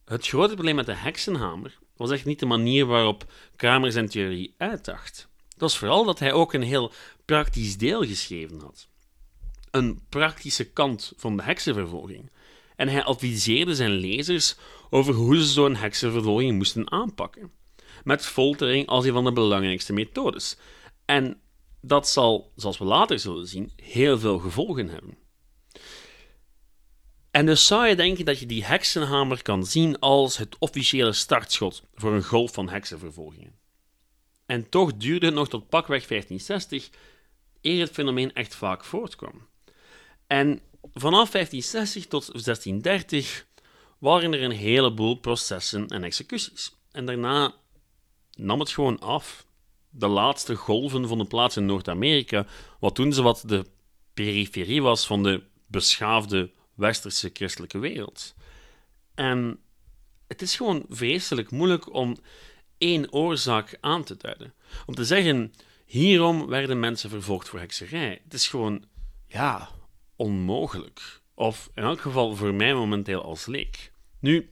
Het 0.04 0.26
grote 0.26 0.52
probleem 0.52 0.74
met 0.74 0.86
de 0.86 0.94
heksenhamer 0.94 1.78
was 1.96 2.10
echt 2.10 2.24
niet 2.24 2.38
de 2.38 2.46
manier 2.46 2.86
waarop 2.86 3.32
Kramer 3.56 3.92
zijn 3.92 4.08
theorie 4.08 4.54
uitdacht. 4.58 5.28
Dat 5.56 5.70
was 5.70 5.78
vooral 5.78 6.04
dat 6.04 6.18
hij 6.18 6.32
ook 6.32 6.52
een 6.52 6.62
heel 6.62 6.92
praktisch 7.24 7.76
deel 7.76 8.04
geschreven 8.04 8.60
had. 8.60 8.88
Een 9.70 10.00
praktische 10.08 10.64
kant 10.64 11.12
van 11.16 11.36
de 11.36 11.42
heksenvervolging. 11.42 12.30
En 12.76 12.88
hij 12.88 13.04
adviseerde 13.04 13.74
zijn 13.74 13.90
lezers 13.90 14.56
over 14.90 15.14
hoe 15.14 15.36
ze 15.36 15.44
zo'n 15.44 15.76
heksenvervolging 15.76 16.56
moesten 16.56 16.90
aanpakken. 16.90 17.50
Met 18.04 18.26
foltering 18.26 18.86
als 18.86 19.04
een 19.04 19.12
van 19.12 19.24
de 19.24 19.32
belangrijkste 19.32 19.92
methodes. 19.92 20.56
En 21.04 21.40
dat 21.80 22.08
zal, 22.08 22.52
zoals 22.56 22.78
we 22.78 22.84
later 22.84 23.18
zullen 23.18 23.46
zien, 23.46 23.72
heel 23.76 24.18
veel 24.18 24.38
gevolgen 24.38 24.88
hebben. 24.88 25.16
En 27.30 27.46
dus 27.46 27.66
zou 27.66 27.86
je 27.86 27.96
denken 27.96 28.24
dat 28.24 28.38
je 28.38 28.46
die 28.46 28.64
heksenhamer 28.64 29.42
kan 29.42 29.66
zien 29.66 29.98
als 29.98 30.36
het 30.36 30.56
officiële 30.58 31.12
startschot 31.12 31.82
voor 31.94 32.12
een 32.12 32.24
golf 32.24 32.52
van 32.52 32.68
heksenvervolgingen. 32.68 33.58
En 34.46 34.68
toch 34.68 34.96
duurde 34.96 35.26
het 35.26 35.34
nog 35.34 35.48
tot 35.48 35.68
pakweg 35.68 36.06
1560 36.06 36.90
eer 37.60 37.80
het 37.80 37.92
fenomeen 37.92 38.32
echt 38.32 38.54
vaak 38.54 38.84
voortkwam. 38.84 39.46
En 40.26 40.60
vanaf 40.94 41.30
1560 41.30 42.06
tot 42.06 42.26
1630 42.26 43.46
waren 43.98 44.32
er 44.32 44.42
een 44.42 44.50
heleboel 44.50 45.14
processen 45.14 45.86
en 45.86 46.04
executies. 46.04 46.74
En 46.90 47.06
daarna 47.06 47.54
nam 48.32 48.60
het 48.60 48.70
gewoon 48.70 49.00
af. 49.00 49.46
De 49.90 50.06
laatste 50.06 50.54
golven 50.54 51.08
vonden 51.08 51.26
plaats 51.26 51.56
in 51.56 51.66
Noord-Amerika, 51.66 52.46
wat 52.80 52.94
toen 52.94 53.12
ze 53.12 53.22
wat 53.22 53.42
de 53.46 53.66
periferie 54.14 54.82
was 54.82 55.06
van 55.06 55.22
de 55.22 55.42
beschaafde 55.66 56.50
westerse 56.74 57.30
christelijke 57.32 57.78
wereld. 57.78 58.34
En 59.14 59.60
het 60.26 60.42
is 60.42 60.56
gewoon 60.56 60.84
vreselijk 60.88 61.50
moeilijk 61.50 61.94
om 61.94 62.16
één 62.78 63.12
oorzaak 63.12 63.78
aan 63.80 64.04
te 64.04 64.16
duiden. 64.16 64.54
Om 64.86 64.94
te 64.94 65.04
zeggen, 65.04 65.52
hierom 65.86 66.46
werden 66.46 66.80
mensen 66.80 67.10
vervolgd 67.10 67.48
voor 67.48 67.58
hekserij. 67.58 68.20
Het 68.24 68.34
is 68.34 68.48
gewoon, 68.48 68.84
ja, 69.26 69.68
onmogelijk. 70.16 71.20
Of 71.34 71.70
in 71.74 71.82
elk 71.82 72.00
geval 72.00 72.36
voor 72.36 72.54
mij 72.54 72.74
momenteel 72.74 73.22
als 73.22 73.46
leek. 73.46 73.92
Nu, 74.20 74.50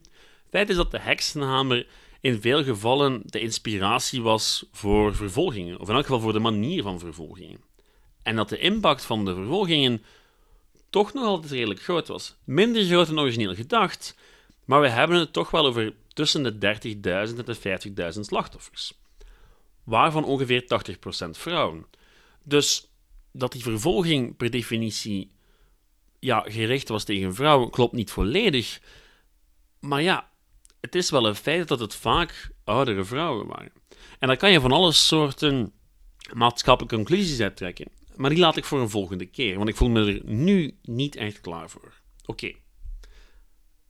feit 0.50 0.68
is 0.68 0.76
dat 0.76 0.90
de 0.90 1.00
heksenhamer 1.00 1.86
in 2.20 2.40
veel 2.40 2.64
gevallen 2.64 3.22
de 3.24 3.40
inspiratie 3.40 4.22
was 4.22 4.64
voor 4.72 5.14
vervolgingen, 5.14 5.80
of 5.80 5.88
in 5.88 5.94
elk 5.94 6.04
geval 6.04 6.20
voor 6.20 6.32
de 6.32 6.38
manier 6.38 6.82
van 6.82 6.98
vervolgingen. 6.98 7.60
En 8.22 8.36
dat 8.36 8.48
de 8.48 8.58
impact 8.58 9.04
van 9.04 9.24
de 9.24 9.34
vervolgingen 9.34 10.02
toch 10.90 11.12
nog 11.12 11.24
altijd 11.24 11.52
redelijk 11.52 11.82
groot 11.82 12.08
was. 12.08 12.36
Minder 12.44 12.84
groot 12.84 13.06
dan 13.06 13.20
origineel 13.20 13.54
gedacht, 13.54 14.16
maar 14.64 14.80
we 14.80 14.88
hebben 14.88 15.18
het 15.18 15.32
toch 15.32 15.50
wel 15.50 15.66
over 15.66 15.94
tussen 16.14 16.42
de 16.42 16.52
30.000 16.52 17.38
en 17.38 17.44
de 17.44 18.14
50.000 18.14 18.20
slachtoffers, 18.20 18.92
waarvan 19.84 20.24
ongeveer 20.24 20.62
80% 20.62 21.30
vrouwen. 21.30 21.86
Dus 22.42 22.88
dat 23.32 23.52
die 23.52 23.62
vervolging 23.62 24.36
per 24.36 24.50
definitie 24.50 25.32
ja, 26.18 26.40
gericht 26.40 26.88
was 26.88 27.04
tegen 27.04 27.34
vrouwen, 27.34 27.70
klopt 27.70 27.92
niet 27.92 28.10
volledig. 28.10 28.80
Maar 29.80 30.02
ja, 30.02 30.30
het 30.80 30.94
is 30.94 31.10
wel 31.10 31.26
een 31.26 31.34
feit 31.34 31.68
dat 31.68 31.80
het 31.80 31.94
vaak 31.94 32.50
oudere 32.64 33.04
vrouwen 33.04 33.46
waren. 33.46 33.72
En 34.18 34.28
daar 34.28 34.36
kan 34.36 34.52
je 34.52 34.60
van 34.60 34.72
alle 34.72 34.92
soorten 34.92 35.72
maatschappelijke 36.32 36.96
conclusies 36.96 37.40
uit 37.40 37.56
trekken. 37.56 37.88
Maar 38.16 38.30
die 38.30 38.38
laat 38.38 38.56
ik 38.56 38.64
voor 38.64 38.80
een 38.80 38.90
volgende 38.90 39.26
keer, 39.26 39.56
want 39.56 39.68
ik 39.68 39.76
voel 39.76 39.88
me 39.88 40.12
er 40.12 40.20
nu 40.24 40.78
niet 40.82 41.16
echt 41.16 41.40
klaar 41.40 41.70
voor. 41.70 41.92
Oké. 42.24 42.52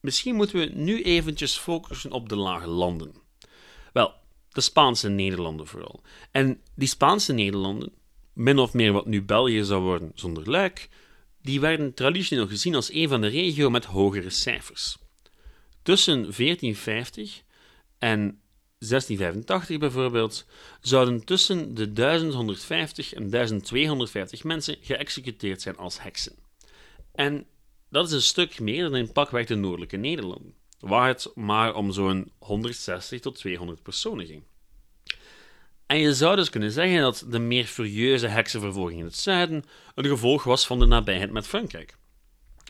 Misschien 0.04 0.34
moeten 0.34 0.58
we 0.58 0.64
nu 0.74 1.02
eventjes 1.02 1.56
focussen 1.56 2.10
op 2.10 2.28
de 2.28 2.36
lage 2.36 2.66
landen. 2.66 3.14
Wel, 3.92 4.14
de 4.50 4.60
Spaanse 4.60 5.08
Nederlanden 5.08 5.66
vooral. 5.66 6.02
En 6.30 6.60
die 6.74 6.88
Spaanse 6.88 7.32
Nederlanden, 7.32 7.92
min 8.32 8.58
of 8.58 8.72
meer 8.72 8.92
wat 8.92 9.06
nu 9.06 9.22
België 9.22 9.64
zou 9.64 9.82
worden 9.82 10.12
zonder 10.14 10.50
luik, 10.50 10.88
die 11.42 11.60
werden 11.60 11.94
traditioneel 11.94 12.46
gezien 12.46 12.74
als 12.74 12.92
een 12.92 13.08
van 13.08 13.20
de 13.20 13.26
regio 13.26 13.70
met 13.70 13.84
hogere 13.84 14.30
cijfers. 14.30 14.96
Tussen 15.82 16.14
1450 16.14 17.42
en 17.98 18.40
1685 18.78 19.78
bijvoorbeeld, 19.78 20.46
zouden 20.80 21.24
tussen 21.24 21.74
de 21.74 21.92
1150 21.92 23.12
en 23.14 23.30
1250 23.30 24.44
mensen 24.44 24.76
geëxecuteerd 24.80 25.62
zijn 25.62 25.76
als 25.76 26.02
heksen. 26.02 26.34
En 27.12 27.46
dat 27.94 28.06
is 28.06 28.12
een 28.12 28.22
stuk 28.22 28.60
meer 28.60 28.82
dan 28.82 28.96
in 28.96 29.12
pakweg 29.12 29.46
de 29.46 29.54
noordelijke 29.54 29.96
Nederlanden, 29.96 30.54
waar 30.80 31.08
het 31.08 31.30
maar 31.34 31.74
om 31.74 31.92
zo'n 31.92 32.32
160 32.38 33.20
tot 33.20 33.34
200 33.34 33.82
personen 33.82 34.26
ging. 34.26 34.42
En 35.86 35.98
je 35.98 36.14
zou 36.14 36.36
dus 36.36 36.50
kunnen 36.50 36.70
zeggen 36.70 37.00
dat 37.00 37.24
de 37.28 37.38
meer 37.38 37.64
furieuze 37.64 38.26
heksenvervolging 38.26 38.98
in 38.98 39.04
het 39.04 39.16
zuiden 39.16 39.64
een 39.94 40.04
gevolg 40.04 40.44
was 40.44 40.66
van 40.66 40.78
de 40.78 40.86
nabijheid 40.86 41.30
met 41.30 41.46
Frankrijk, 41.46 41.96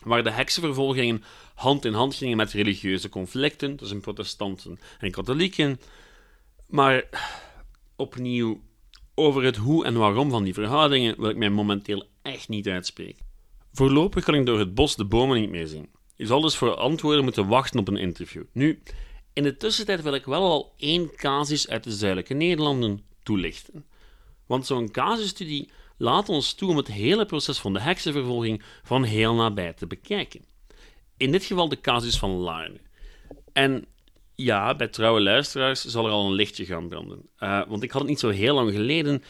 waar 0.03 0.23
de 0.23 0.31
heksenvervolgingen 0.31 1.23
hand 1.55 1.85
in 1.85 1.93
hand 1.93 2.15
gingen 2.15 2.37
met 2.37 2.51
religieuze 2.51 3.09
conflicten 3.09 3.75
tussen 3.75 4.01
protestanten 4.01 4.79
en 4.99 5.11
katholieken, 5.11 5.79
maar 6.67 7.03
opnieuw, 7.95 8.61
over 9.15 9.43
het 9.43 9.55
hoe 9.55 9.85
en 9.85 9.97
waarom 9.97 10.29
van 10.29 10.43
die 10.43 10.53
verhoudingen 10.53 11.15
wil 11.17 11.29
ik 11.29 11.37
mij 11.37 11.49
momenteel 11.49 12.05
echt 12.21 12.49
niet 12.49 12.67
uitspreken. 12.67 13.24
Voorlopig 13.75 14.23
kan 14.23 14.35
ik 14.35 14.45
door 14.45 14.59
het 14.59 14.73
bos 14.73 14.95
de 14.95 15.05
bomen 15.05 15.39
niet 15.39 15.49
meer 15.49 15.67
zien. 15.67 15.89
Je 16.15 16.25
zal 16.25 16.41
dus 16.41 16.55
voor 16.55 16.75
antwoorden 16.75 17.23
moeten 17.23 17.47
wachten 17.47 17.79
op 17.79 17.87
een 17.87 17.97
interview. 17.97 18.43
Nu, 18.51 18.81
in 19.33 19.43
de 19.43 19.57
tussentijd 19.57 20.01
wil 20.01 20.13
ik 20.13 20.25
wel 20.25 20.41
al 20.41 20.73
één 20.77 21.15
casus 21.15 21.69
uit 21.69 21.83
de 21.83 21.91
zuidelijke 21.91 22.33
Nederlanden 22.33 23.05
toelichten. 23.23 23.85
Want 24.45 24.65
zo'n 24.65 24.91
casusstudie 24.91 25.69
laat 25.97 26.29
ons 26.29 26.53
toe 26.53 26.69
om 26.69 26.77
het 26.77 26.87
hele 26.87 27.25
proces 27.25 27.59
van 27.59 27.73
de 27.73 27.79
heksenvervolging 27.79 28.63
van 28.83 29.03
heel 29.03 29.33
nabij 29.33 29.73
te 29.73 29.87
bekijken. 29.87 30.45
In 31.17 31.31
dit 31.31 31.43
geval 31.43 31.69
de 31.69 31.81
casus 31.81 32.17
van 32.17 32.31
Larne. 32.31 32.79
En 33.53 33.85
ja, 34.35 34.75
bij 34.75 34.87
trouwe 34.87 35.21
luisteraars 35.21 35.85
zal 35.85 36.05
er 36.05 36.11
al 36.11 36.25
een 36.25 36.33
lichtje 36.33 36.65
gaan 36.65 36.87
branden. 36.87 37.29
Uh, 37.39 37.67
want 37.67 37.83
ik 37.83 37.91
had 37.91 38.01
het 38.01 38.09
niet 38.09 38.19
zo 38.19 38.29
heel 38.29 38.55
lang 38.55 38.71
geleden 38.71 39.23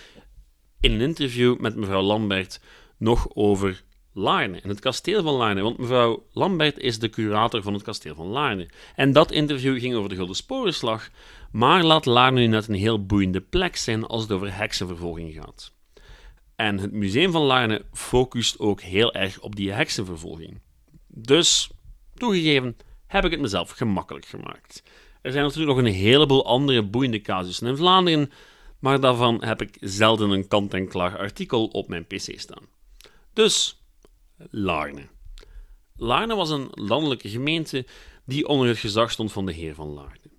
in 0.80 0.92
een 0.92 1.02
interview 1.02 1.60
met 1.60 1.76
mevrouw 1.76 2.02
Lambert 2.02 2.60
nog 2.98 3.28
over 3.34 3.84
Laarne 4.18 4.62
en 4.62 4.70
het 4.70 4.80
kasteel 4.80 5.24
van 5.24 5.34
Laarne. 5.34 5.62
Want 5.62 5.78
mevrouw 5.78 6.26
Lambert 6.32 6.80
is 6.80 7.00
de 7.00 7.10
curator 7.10 7.62
van 7.62 7.74
het 7.74 7.84
kasteel 7.84 8.16
van 8.16 8.28
Laarne. 8.28 8.70
En 8.96 9.14
dat 9.14 9.32
interview 9.32 9.80
ging 9.80 9.96
over 9.96 10.10
de 10.10 10.16
Gulden 10.16 10.36
Sporenslag, 10.36 11.10
maar 11.52 11.84
laat 11.84 12.06
Laarne 12.06 12.40
nu 12.40 12.48
net 12.48 12.68
een 12.68 12.76
heel 12.76 13.06
boeiende 13.06 13.42
plek 13.42 13.76
zijn 13.76 14.06
als 14.06 14.22
het 14.22 14.32
over 14.32 14.58
heksenvervolging 14.58 15.34
gaat. 15.34 15.74
En 16.56 16.78
het 16.78 16.92
museum 16.92 17.32
van 17.32 17.42
Laarne 17.42 17.86
focust 17.94 18.60
ook 18.60 18.82
heel 18.82 19.14
erg 19.14 19.40
op 19.40 19.56
die 19.56 19.72
heksenvervolging. 19.72 20.60
Dus, 21.08 21.70
toegegeven, 22.14 22.78
heb 23.08 23.26
ik 23.26 23.32
het 23.32 23.40
mezelf 23.40 23.70
gemakkelijk 23.70 24.26
gemaakt. 24.26 24.84
Er 25.22 25.32
zijn 25.32 25.44
natuurlijk 25.44 25.76
nog 25.76 25.86
een 25.86 25.94
heleboel 25.94 26.46
andere 26.46 26.84
boeiende 26.84 27.22
casussen 27.22 27.68
in 27.68 27.78
Vlaanderen, 27.78 28.32
maar 28.80 29.00
daarvan 29.00 29.44
heb 29.44 29.62
ik 29.62 29.78
zelden 29.80 30.30
een 30.30 30.48
kant-en-klaar 30.48 31.18
artikel 31.18 31.66
op 31.66 31.88
mijn 31.88 32.06
pc 32.06 32.40
staan. 32.40 32.64
Dus, 33.34 33.85
Laarne. 34.50 35.08
Laarne 35.96 36.36
was 36.36 36.50
een 36.50 36.68
landelijke 36.72 37.30
gemeente 37.30 37.86
die 38.26 38.48
onder 38.48 38.68
het 38.68 38.78
gezag 38.78 39.12
stond 39.12 39.32
van 39.32 39.46
de 39.46 39.52
heer 39.52 39.76
van 39.76 39.88
Laarne. 39.88 40.32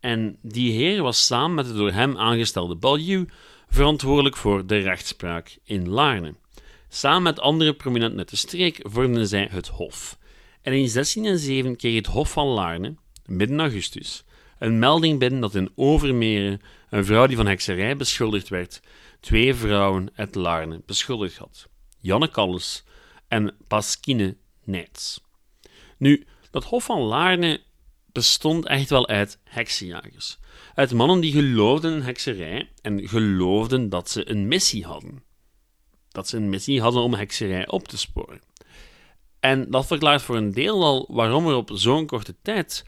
En 0.00 0.38
die 0.42 0.72
heer 0.72 1.02
was 1.02 1.26
samen 1.26 1.54
met 1.54 1.66
de 1.66 1.72
door 1.72 1.92
hem 1.92 2.18
aangestelde 2.18 2.74
baljuw 2.74 3.24
verantwoordelijk 3.68 4.36
voor 4.36 4.66
de 4.66 4.78
rechtspraak 4.78 5.58
in 5.64 5.88
Laarne. 5.88 6.34
Samen 6.88 7.22
met 7.22 7.40
andere 7.40 7.74
prominenten 7.74 8.18
uit 8.18 8.30
de 8.30 8.36
streek 8.36 8.80
vormden 8.82 9.26
zij 9.26 9.48
het 9.50 9.68
Hof. 9.68 10.18
En 10.62 10.72
in 10.72 10.90
1607 10.92 11.76
kreeg 11.76 11.94
het 11.94 12.06
Hof 12.06 12.30
van 12.30 12.46
Laarne, 12.46 12.94
midden 13.26 13.60
augustus, 13.60 14.24
een 14.58 14.78
melding 14.78 15.18
binnen 15.18 15.40
dat 15.40 15.54
in 15.54 15.72
Overmeren 15.74 16.60
een 16.90 17.04
vrouw 17.04 17.26
die 17.26 17.36
van 17.36 17.46
hekserij 17.46 17.96
beschuldigd 17.96 18.48
werd, 18.48 18.80
twee 19.20 19.54
vrouwen 19.54 20.10
uit 20.14 20.34
Laarne 20.34 20.82
beschuldigd 20.86 21.36
had: 21.36 21.68
Janne 22.00 22.28
Kalles 22.28 22.84
en 23.34 23.56
Pasquine 23.68 24.36
Nijts. 24.64 25.20
Nu, 25.98 26.26
dat 26.50 26.64
Hof 26.64 26.84
van 26.84 27.00
Laarne 27.00 27.60
bestond 28.12 28.66
echt 28.66 28.90
wel 28.90 29.08
uit 29.08 29.38
heksenjagers. 29.44 30.38
Uit 30.74 30.92
mannen 30.92 31.20
die 31.20 31.32
geloofden 31.32 31.92
in 31.94 32.02
hekserij 32.02 32.70
en 32.82 33.08
geloofden 33.08 33.88
dat 33.88 34.10
ze 34.10 34.30
een 34.30 34.48
missie 34.48 34.84
hadden. 34.84 35.22
Dat 36.08 36.28
ze 36.28 36.36
een 36.36 36.48
missie 36.48 36.80
hadden 36.80 37.02
om 37.02 37.14
hekserij 37.14 37.68
op 37.68 37.88
te 37.88 37.98
sporen. 37.98 38.40
En 39.40 39.70
dat 39.70 39.86
verklaart 39.86 40.22
voor 40.22 40.36
een 40.36 40.52
deel 40.52 40.84
al 40.84 41.08
waarom 41.10 41.46
er 41.48 41.54
op 41.54 41.70
zo'n 41.72 42.06
korte 42.06 42.34
tijd 42.42 42.84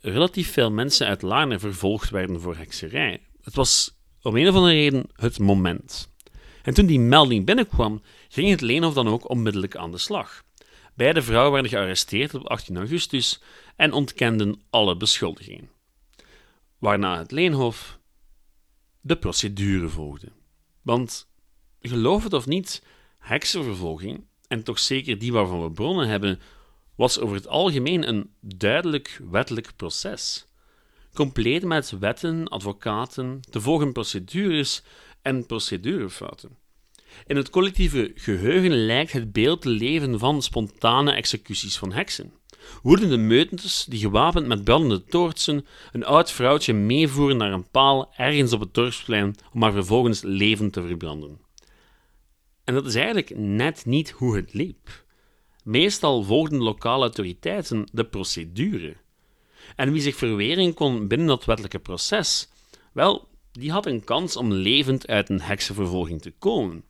relatief 0.00 0.52
veel 0.52 0.70
mensen 0.70 1.06
uit 1.06 1.22
Laarne 1.22 1.58
vervolgd 1.58 2.10
werden 2.10 2.40
voor 2.40 2.56
hekserij. 2.56 3.20
Het 3.42 3.54
was 3.54 3.98
om 4.22 4.36
een 4.36 4.48
of 4.48 4.54
andere 4.54 4.74
reden 4.74 5.04
het 5.12 5.38
moment. 5.38 6.14
En 6.62 6.74
toen 6.74 6.86
die 6.86 7.00
melding 7.00 7.44
binnenkwam, 7.44 8.02
ging 8.28 8.50
het 8.50 8.60
Leenhof 8.60 8.94
dan 8.94 9.08
ook 9.08 9.30
onmiddellijk 9.30 9.76
aan 9.76 9.90
de 9.90 9.98
slag. 9.98 10.44
Beide 10.94 11.22
vrouwen 11.22 11.52
werden 11.52 11.70
gearresteerd 11.70 12.34
op 12.34 12.46
18 12.46 12.76
augustus 12.76 13.40
en 13.76 13.92
ontkenden 13.92 14.60
alle 14.70 14.96
beschuldigingen. 14.96 15.70
Waarna 16.78 17.18
het 17.18 17.30
Leenhof 17.30 17.98
de 19.00 19.16
procedure 19.16 19.88
volgde. 19.88 20.28
Want, 20.82 21.28
geloof 21.80 22.24
het 22.24 22.32
of 22.32 22.46
niet, 22.46 22.82
heksenvervolging, 23.18 24.24
en 24.48 24.62
toch 24.62 24.78
zeker 24.78 25.18
die 25.18 25.32
waarvan 25.32 25.62
we 25.62 25.70
bronnen 25.70 26.08
hebben, 26.08 26.40
was 26.94 27.18
over 27.18 27.36
het 27.36 27.48
algemeen 27.48 28.08
een 28.08 28.30
duidelijk 28.40 29.20
wettelijk 29.30 29.72
proces. 29.76 30.46
Compleet 31.14 31.64
met 31.64 31.98
wetten, 31.98 32.48
advocaten, 32.48 33.40
te 33.50 33.60
volgen 33.60 33.92
procedures 33.92 34.82
en 35.22 35.46
procedurefouten. 35.46 36.56
In 37.26 37.36
het 37.36 37.50
collectieve 37.50 38.12
geheugen 38.14 38.86
lijkt 38.86 39.12
het 39.12 39.32
beeld 39.32 39.62
te 39.62 39.68
leven 39.68 40.18
van 40.18 40.42
spontane 40.42 41.12
executies 41.12 41.76
van 41.76 41.92
heksen. 41.92 42.32
Woedende 42.82 43.16
meutentes 43.16 43.84
die 43.84 43.98
gewapend 43.98 44.46
met 44.46 44.64
brandende 44.64 45.04
toortsen 45.04 45.66
een 45.92 46.04
oud 46.04 46.32
vrouwtje 46.32 46.72
meevoeren 46.72 47.36
naar 47.36 47.52
een 47.52 47.70
paal 47.70 48.12
ergens 48.16 48.52
op 48.52 48.60
het 48.60 48.74
dorpsplein 48.74 49.34
om 49.52 49.62
haar 49.62 49.72
vervolgens 49.72 50.22
levend 50.22 50.72
te 50.72 50.86
verbranden. 50.86 51.40
En 52.64 52.74
dat 52.74 52.86
is 52.86 52.94
eigenlijk 52.94 53.36
net 53.36 53.84
niet 53.84 54.10
hoe 54.10 54.36
het 54.36 54.54
liep. 54.54 55.04
Meestal 55.64 56.22
volgden 56.22 56.62
lokale 56.62 57.02
autoriteiten 57.02 57.88
de 57.92 58.04
procedure. 58.04 58.96
En 59.76 59.92
wie 59.92 60.00
zich 60.00 60.16
verweren 60.16 60.74
kon 60.74 61.08
binnen 61.08 61.26
dat 61.26 61.44
wettelijke 61.44 61.78
proces, 61.78 62.48
wel, 62.92 63.28
die 63.52 63.70
had 63.70 63.86
een 63.86 64.04
kans 64.04 64.36
om 64.36 64.52
levend 64.52 65.06
uit 65.06 65.28
een 65.28 65.40
heksenvervolging 65.40 66.22
te 66.22 66.32
komen. 66.38 66.84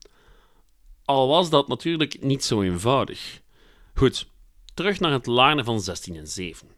Al 1.06 1.28
was 1.28 1.50
dat 1.50 1.68
natuurlijk 1.68 2.22
niet 2.22 2.44
zo 2.44 2.62
eenvoudig. 2.62 3.40
Goed, 3.94 4.26
terug 4.74 5.00
naar 5.00 5.12
het 5.12 5.26
Laarne 5.26 5.64
van 5.64 5.80
16 5.80 6.16
en 6.16 6.28
7. 6.28 6.68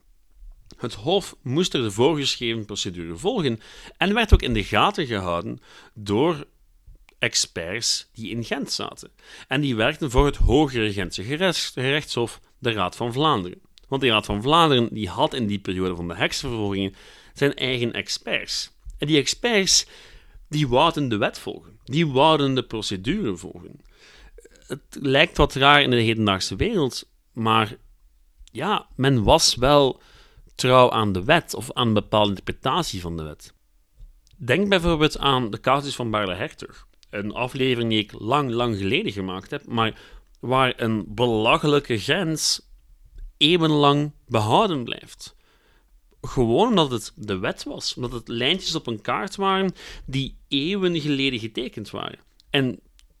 Het 0.77 0.93
Hof 0.93 1.35
moest 1.41 1.73
er 1.73 1.81
de 1.81 1.91
voorgeschreven 1.91 2.65
procedure 2.65 3.17
volgen 3.17 3.61
en 3.97 4.13
werd 4.13 4.33
ook 4.33 4.41
in 4.41 4.53
de 4.53 4.63
gaten 4.63 5.05
gehouden 5.05 5.59
door 5.93 6.45
experts 7.19 8.09
die 8.13 8.29
in 8.29 8.43
Gent 8.43 8.71
zaten. 8.71 9.11
En 9.47 9.61
die 9.61 9.75
werkten 9.75 10.11
voor 10.11 10.25
het 10.25 10.35
Hogere 10.35 10.93
Gentse 10.93 11.23
gerechtshof, 11.73 12.39
de 12.59 12.71
Raad 12.71 12.95
van 12.95 13.13
Vlaanderen. 13.13 13.61
Want 13.87 14.01
de 14.01 14.07
Raad 14.07 14.25
van 14.25 14.41
Vlaanderen 14.41 14.93
die 14.93 15.09
had 15.09 15.33
in 15.33 15.47
die 15.47 15.59
periode 15.59 15.95
van 15.95 16.07
de 16.07 16.15
heksenvervolgingen 16.15 16.95
zijn 17.33 17.55
eigen 17.55 17.93
experts. 17.93 18.71
En 18.97 19.07
die 19.07 19.17
experts 19.17 19.85
die 20.49 20.67
wouden 20.67 21.09
de 21.09 21.17
wet 21.17 21.39
volgen, 21.39 21.79
die 21.83 22.07
wouden 22.07 22.55
de 22.55 22.63
procedure 22.63 23.37
volgen. 23.37 23.81
Het 24.69 24.97
lijkt 24.99 25.37
wat 25.37 25.53
raar 25.53 25.81
in 25.81 25.89
de 25.89 25.95
hedendaagse 25.95 26.55
wereld, 26.55 27.09
maar 27.33 27.77
ja, 28.43 28.87
men 28.95 29.23
was 29.23 29.55
wel 29.55 30.01
trouw 30.55 30.91
aan 30.91 31.11
de 31.11 31.23
wet 31.23 31.53
of 31.53 31.73
aan 31.73 31.87
een 31.87 31.93
bepaalde 31.93 32.29
interpretatie 32.29 33.01
van 33.01 33.17
de 33.17 33.23
wet. 33.23 33.53
Denk 34.37 34.69
bijvoorbeeld 34.69 35.17
aan 35.17 35.51
de 35.51 35.59
casus 35.59 35.95
van 35.95 36.11
Barle 36.11 36.33
Hertog 36.33 36.87
een 37.09 37.33
aflevering 37.33 37.89
die 37.89 37.99
ik 37.99 38.11
lang, 38.19 38.51
lang 38.51 38.77
geleden 38.77 39.11
gemaakt 39.11 39.51
heb, 39.51 39.65
maar 39.65 40.01
waar 40.39 40.73
een 40.77 41.05
belachelijke 41.07 41.97
grens 41.97 42.61
eeuwenlang 43.37 44.11
behouden 44.27 44.83
blijft. 44.83 45.35
Gewoon 46.21 46.67
omdat 46.67 46.91
het 46.91 47.11
de 47.15 47.37
wet 47.37 47.63
was, 47.63 47.93
omdat 47.93 48.11
het 48.11 48.27
lijntjes 48.27 48.75
op 48.75 48.87
een 48.87 49.01
kaart 49.01 49.35
waren 49.35 49.73
die 50.05 50.37
eeuwen 50.47 51.01
geleden 51.01 51.39
getekend 51.39 51.89
waren. 51.89 52.19
En 52.49 52.79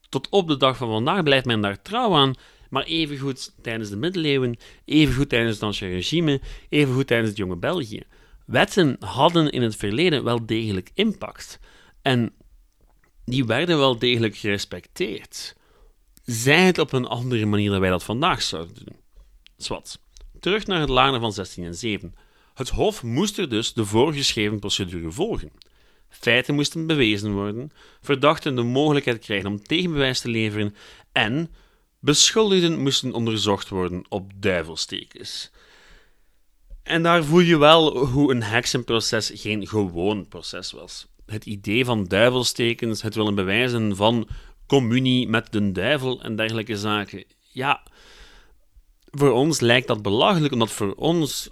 tot 0.09 0.29
op 0.29 0.47
de 0.47 0.57
dag 0.57 0.77
van 0.77 0.89
vandaag 0.89 1.23
blijft 1.23 1.45
men 1.45 1.61
daar 1.61 1.81
trouw 1.81 2.15
aan, 2.15 2.33
maar 2.69 2.83
evengoed 2.83 3.53
tijdens 3.61 3.89
de 3.89 3.95
middeleeuwen, 3.95 4.57
evengoed 4.85 5.29
tijdens 5.29 5.53
het 5.53 5.63
Ancien 5.63 5.89
regime, 5.89 6.41
evengoed 6.69 7.07
tijdens 7.07 7.29
het 7.29 7.37
jonge 7.37 7.55
België. 7.57 8.03
Wetten 8.45 8.95
hadden 8.99 9.49
in 9.49 9.61
het 9.61 9.75
verleden 9.75 10.23
wel 10.23 10.45
degelijk 10.45 10.91
impact. 10.93 11.59
En 12.01 12.33
die 13.25 13.45
werden 13.45 13.77
wel 13.77 13.99
degelijk 13.99 14.35
gerespecteerd. 14.35 15.55
Zij 16.23 16.65
het 16.65 16.77
op 16.77 16.93
een 16.93 17.05
andere 17.05 17.45
manier 17.45 17.69
dan 17.69 17.79
wij 17.79 17.89
dat 17.89 18.03
vandaag 18.03 18.41
zouden 18.41 18.85
doen. 18.85 18.95
Zwat. 19.57 19.99
Terug 20.39 20.67
naar 20.67 20.79
het 20.79 20.89
Laarne 20.89 21.19
van 21.19 21.33
16 21.33 21.63
en 21.63 21.75
7. 21.75 22.15
Het 22.53 22.69
Hof 22.69 23.03
moest 23.03 23.37
er 23.37 23.49
dus 23.49 23.73
de 23.73 23.85
voorgeschreven 23.85 24.59
procedure 24.59 25.11
volgen. 25.11 25.51
Feiten 26.09 26.55
moesten 26.55 26.87
bewezen 26.87 27.33
worden, 27.33 27.71
verdachten 28.01 28.55
de 28.55 28.63
mogelijkheid 28.63 29.19
krijgen 29.19 29.49
om 29.49 29.63
tegenbewijs 29.63 30.19
te 30.19 30.29
leveren 30.29 30.75
en 31.11 31.51
beschuldigden 31.99 32.79
moesten 32.79 33.13
onderzocht 33.13 33.69
worden 33.69 34.03
op 34.09 34.31
duivelstekens. 34.35 35.51
En 36.83 37.03
daar 37.03 37.23
voel 37.23 37.39
je 37.39 37.57
wel 37.57 38.05
hoe 38.05 38.31
een 38.31 38.43
heksenproces 38.43 39.31
geen 39.33 39.67
gewoon 39.67 40.27
proces 40.27 40.71
was 40.71 41.07
het 41.31 41.45
idee 41.45 41.85
van 41.85 42.05
duivelstekens, 42.05 43.01
het 43.01 43.15
willen 43.15 43.35
bewijzen 43.35 43.95
van 43.95 44.27
communie 44.67 45.27
met 45.27 45.51
de 45.51 45.71
duivel 45.71 46.21
en 46.21 46.35
dergelijke 46.35 46.77
zaken. 46.77 47.23
Ja, 47.51 47.83
voor 49.05 49.31
ons 49.31 49.59
lijkt 49.59 49.87
dat 49.87 50.01
belachelijk, 50.01 50.53
omdat 50.53 50.71
voor 50.71 50.93
ons, 50.93 51.49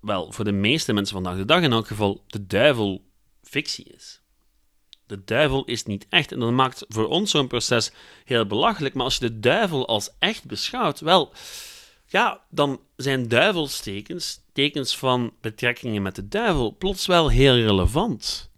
wel, 0.00 0.32
voor 0.32 0.44
de 0.44 0.52
meeste 0.52 0.92
mensen 0.92 1.14
vandaag 1.14 1.36
de 1.36 1.44
dag 1.44 1.62
in 1.62 1.72
elk 1.72 1.86
geval, 1.86 2.24
de 2.26 2.46
duivel 2.46 3.04
fictie 3.52 3.84
is. 3.84 4.20
De 5.06 5.24
duivel 5.24 5.64
is 5.64 5.84
niet 5.84 6.06
echt 6.08 6.32
en 6.32 6.38
dat 6.38 6.50
maakt 6.50 6.84
voor 6.88 7.08
ons 7.08 7.30
zo'n 7.30 7.46
proces 7.46 7.90
heel 8.24 8.46
belachelijk. 8.46 8.94
Maar 8.94 9.04
als 9.04 9.16
je 9.16 9.20
de 9.20 9.40
duivel 9.40 9.86
als 9.88 10.10
echt 10.18 10.44
beschouwt, 10.44 11.00
wel, 11.00 11.32
ja, 12.06 12.44
dan 12.50 12.80
zijn 12.96 13.28
duivelstekens, 13.28 14.40
tekens 14.52 14.96
van 14.96 15.32
betrekkingen 15.40 16.02
met 16.02 16.14
de 16.14 16.28
duivel, 16.28 16.76
plots 16.76 17.06
wel 17.06 17.28
heel 17.28 17.54
relevant. 17.54 18.50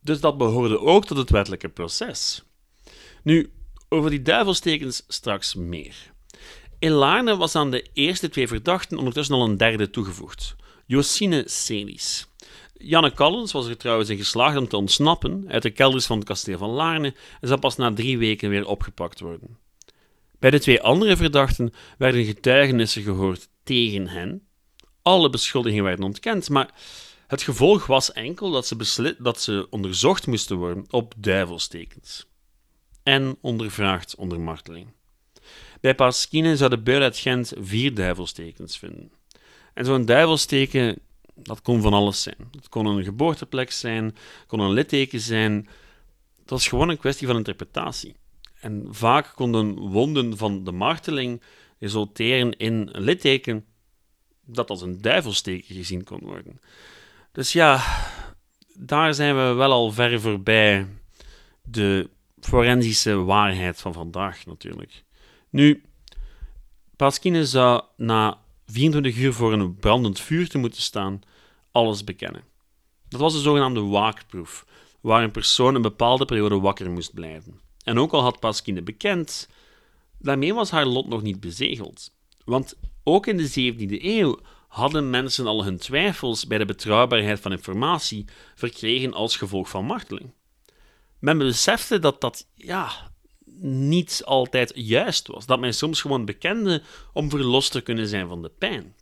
Dus 0.00 0.20
dat 0.20 0.38
behoorde 0.38 0.80
ook 0.80 1.06
tot 1.06 1.16
het 1.16 1.30
wettelijke 1.30 1.68
proces. 1.68 2.42
Nu, 3.22 3.52
over 3.88 4.10
die 4.10 4.22
duivelstekens 4.22 5.04
straks 5.08 5.54
meer. 5.54 5.94
In 6.78 6.90
Laarne 6.90 7.36
was 7.36 7.54
aan 7.54 7.70
de 7.70 7.86
eerste 7.92 8.28
twee 8.28 8.48
verdachten 8.48 8.98
ondertussen 8.98 9.34
al 9.34 9.44
een 9.44 9.56
derde 9.56 9.90
toegevoegd, 9.90 10.56
Josine 10.86 11.44
Celis. 11.46 12.27
Janne 12.78 13.12
Collins 13.12 13.52
was 13.52 13.66
er 13.66 13.76
trouwens 13.76 14.08
in 14.08 14.16
geslaagd 14.16 14.56
om 14.56 14.68
te 14.68 14.76
ontsnappen 14.76 15.44
uit 15.48 15.62
de 15.62 15.70
kelders 15.70 16.06
van 16.06 16.18
het 16.18 16.26
kasteel 16.26 16.58
van 16.58 16.70
Laarne 16.70 17.14
en 17.40 17.48
zou 17.48 17.60
pas 17.60 17.76
na 17.76 17.92
drie 17.92 18.18
weken 18.18 18.50
weer 18.50 18.66
opgepakt 18.66 19.20
worden. 19.20 19.58
Bij 20.38 20.50
de 20.50 20.60
twee 20.60 20.82
andere 20.82 21.16
verdachten 21.16 21.72
werden 21.98 22.24
getuigenissen 22.24 23.02
gehoord 23.02 23.48
tegen 23.62 24.08
hen. 24.08 24.46
Alle 25.02 25.30
beschuldigingen 25.30 25.84
werden 25.84 26.04
ontkend, 26.04 26.48
maar 26.48 26.74
het 27.26 27.42
gevolg 27.42 27.86
was 27.86 28.12
enkel 28.12 28.50
dat 28.50 28.66
ze, 28.66 29.16
dat 29.18 29.40
ze 29.40 29.66
onderzocht 29.70 30.26
moesten 30.26 30.56
worden 30.56 30.84
op 30.90 31.14
duivelstekens 31.16 32.26
en 33.02 33.36
ondervraagd 33.40 34.14
onder 34.16 34.40
marteling. 34.40 34.86
Bij 35.80 35.94
Pasquine 35.94 36.56
zou 36.56 36.70
de 36.70 36.78
beul 36.78 37.02
uit 37.02 37.18
Gent 37.18 37.52
vier 37.58 37.94
duivelstekens 37.94 38.78
vinden. 38.78 39.12
En 39.74 39.84
zo'n 39.84 40.04
duivelsteken, 40.04 40.98
dat 41.42 41.62
kon 41.62 41.80
van 41.80 41.92
alles 41.92 42.22
zijn. 42.22 42.48
Het 42.52 42.68
kon 42.68 42.86
een 42.86 43.04
geboorteplek 43.04 43.70
zijn, 43.70 44.16
kon 44.46 44.60
een 44.60 44.72
litteken 44.72 45.20
zijn. 45.20 45.68
Het 46.40 46.50
was 46.50 46.68
gewoon 46.68 46.88
een 46.88 46.98
kwestie 46.98 47.26
van 47.26 47.36
interpretatie. 47.36 48.14
En 48.60 48.86
vaak 48.90 49.32
konden 49.34 49.78
wonden 49.78 50.36
van 50.36 50.64
de 50.64 50.72
marteling 50.72 51.42
resulteren 51.78 52.56
in 52.56 52.88
een 52.92 53.02
litteken 53.02 53.64
dat 54.44 54.70
als 54.70 54.82
een 54.82 55.00
duivelsteken 55.00 55.74
gezien 55.74 56.04
kon 56.04 56.20
worden. 56.20 56.60
Dus 57.32 57.52
ja, 57.52 57.84
daar 58.74 59.14
zijn 59.14 59.36
we 59.36 59.52
wel 59.52 59.72
al 59.72 59.92
ver 59.92 60.20
voorbij 60.20 60.86
de 61.62 62.10
forensische 62.40 63.14
waarheid 63.14 63.80
van 63.80 63.92
vandaag 63.92 64.46
natuurlijk. 64.46 65.04
Nu, 65.50 65.82
Pasquine 66.96 67.46
zou 67.46 67.82
na 67.96 68.38
24 68.66 69.16
uur 69.16 69.32
voor 69.32 69.52
een 69.52 69.76
brandend 69.76 70.20
vuur 70.20 70.48
te 70.48 70.58
moeten 70.58 70.82
staan 70.82 71.20
alles 71.78 72.04
bekennen. 72.04 72.44
Dat 73.08 73.20
was 73.20 73.32
de 73.32 73.40
zogenaamde 73.40 73.80
waakproef, 73.80 74.66
waar 75.00 75.22
een 75.22 75.30
persoon 75.30 75.74
een 75.74 75.82
bepaalde 75.82 76.24
periode 76.24 76.60
wakker 76.60 76.90
moest 76.90 77.14
blijven. 77.14 77.60
En 77.84 77.98
ook 77.98 78.12
al 78.12 78.22
had 78.22 78.40
Pasquine 78.40 78.82
bekend, 78.82 79.48
daarmee 80.18 80.54
was 80.54 80.70
haar 80.70 80.86
lot 80.86 81.08
nog 81.08 81.22
niet 81.22 81.40
bezegeld. 81.40 82.10
Want 82.44 82.78
ook 83.04 83.26
in 83.26 83.36
de 83.36 83.74
17e 83.74 84.02
eeuw 84.04 84.38
hadden 84.68 85.10
mensen 85.10 85.46
al 85.46 85.64
hun 85.64 85.78
twijfels 85.78 86.46
bij 86.46 86.58
de 86.58 86.64
betrouwbaarheid 86.64 87.40
van 87.40 87.52
informatie 87.52 88.24
verkregen 88.54 89.12
als 89.14 89.36
gevolg 89.36 89.68
van 89.68 89.84
marteling. 89.84 90.32
Men 91.18 91.38
besefte 91.38 91.98
dat 91.98 92.20
dat 92.20 92.46
ja, 92.54 93.10
niet 93.62 94.22
altijd 94.24 94.72
juist 94.74 95.26
was. 95.26 95.46
Dat 95.46 95.60
men 95.60 95.74
soms 95.74 96.00
gewoon 96.00 96.24
bekende 96.24 96.82
om 97.12 97.30
verlost 97.30 97.72
te 97.72 97.80
kunnen 97.80 98.08
zijn 98.08 98.28
van 98.28 98.42
de 98.42 98.50
pijn. 98.58 98.94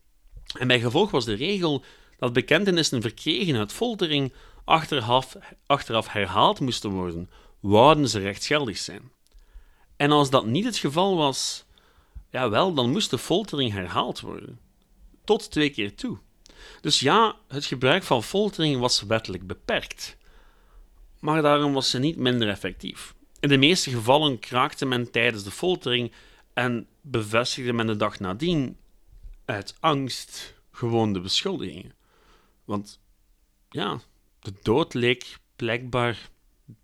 En 0.58 0.66
bij 0.66 0.80
gevolg 0.80 1.10
was 1.10 1.24
de 1.24 1.34
regel 1.34 1.84
dat 2.18 2.32
bekentenissen 2.32 3.02
verkregen 3.02 3.56
uit 3.56 3.72
foltering 3.72 4.32
achteraf, 4.64 5.36
achteraf 5.66 6.08
herhaald 6.08 6.60
moesten 6.60 6.90
worden, 6.90 7.30
wouden 7.60 8.08
ze 8.08 8.18
rechtsgeldig 8.18 8.78
zijn. 8.78 9.10
En 9.96 10.10
als 10.10 10.30
dat 10.30 10.46
niet 10.46 10.64
het 10.64 10.76
geval 10.76 11.16
was, 11.16 11.64
ja 12.30 12.50
wel, 12.50 12.74
dan 12.74 12.90
moest 12.90 13.10
de 13.10 13.18
foltering 13.18 13.72
herhaald 13.72 14.20
worden. 14.20 14.60
Tot 15.24 15.50
twee 15.50 15.70
keer 15.70 15.94
toe. 15.94 16.18
Dus 16.80 17.00
ja, 17.00 17.36
het 17.48 17.64
gebruik 17.64 18.02
van 18.02 18.22
foltering 18.22 18.80
was 18.80 19.02
wettelijk 19.02 19.46
beperkt. 19.46 20.16
Maar 21.20 21.42
daarom 21.42 21.72
was 21.72 21.90
ze 21.90 21.98
niet 21.98 22.16
minder 22.16 22.48
effectief. 22.48 23.14
In 23.40 23.48
de 23.48 23.56
meeste 23.56 23.90
gevallen 23.90 24.38
kraakte 24.38 24.86
men 24.86 25.10
tijdens 25.10 25.44
de 25.44 25.50
foltering 25.50 26.12
en 26.54 26.86
bevestigde 27.00 27.72
men 27.72 27.86
de 27.86 27.96
dag 27.96 28.20
nadien 28.20 28.76
uit 29.44 29.76
angst 29.80 30.54
gewoon 30.70 31.12
de 31.12 31.20
beschuldigingen. 31.20 31.95
Want 32.66 33.00
ja, 33.70 34.00
de 34.40 34.52
dood 34.62 34.94
leek 34.94 35.38
blijkbaar 35.56 36.30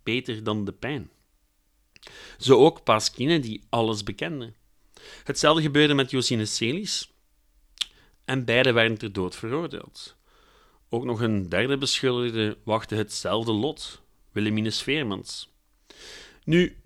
beter 0.03 0.43
dan 0.43 0.65
de 0.65 0.71
pijn. 0.71 1.09
Zo 2.37 2.57
ook 2.57 2.83
Pasquine, 2.83 3.39
die 3.39 3.63
alles 3.69 4.03
bekende. 4.03 4.53
Hetzelfde 5.23 5.61
gebeurde 5.61 5.93
met 5.93 6.11
Josine 6.11 6.45
Celis, 6.45 7.11
en 8.25 8.45
beide 8.45 8.71
werden 8.71 8.97
ter 8.97 9.13
dood 9.13 9.35
veroordeeld. 9.35 10.15
Ook 10.89 11.03
nog 11.03 11.21
een 11.21 11.49
derde 11.49 11.77
beschuldigde 11.77 12.57
wachtte 12.63 12.95
hetzelfde 12.95 13.51
lot, 13.51 14.01
Wilhelmine 14.31 14.71
Veermans. 14.71 15.49
Nu, 16.43 16.77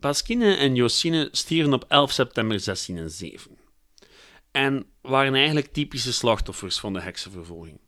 Pasquine 0.00 0.54
en 0.54 0.74
Josine 0.74 1.28
stierven 1.32 1.72
op 1.72 1.84
11 1.88 2.12
september 2.12 2.64
1607 2.64 3.58
en 4.50 4.86
waren 5.08 5.34
eigenlijk 5.34 5.72
typische 5.72 6.12
slachtoffers 6.12 6.78
van 6.78 6.92
de 6.92 7.00
heksenvervolging. 7.00 7.80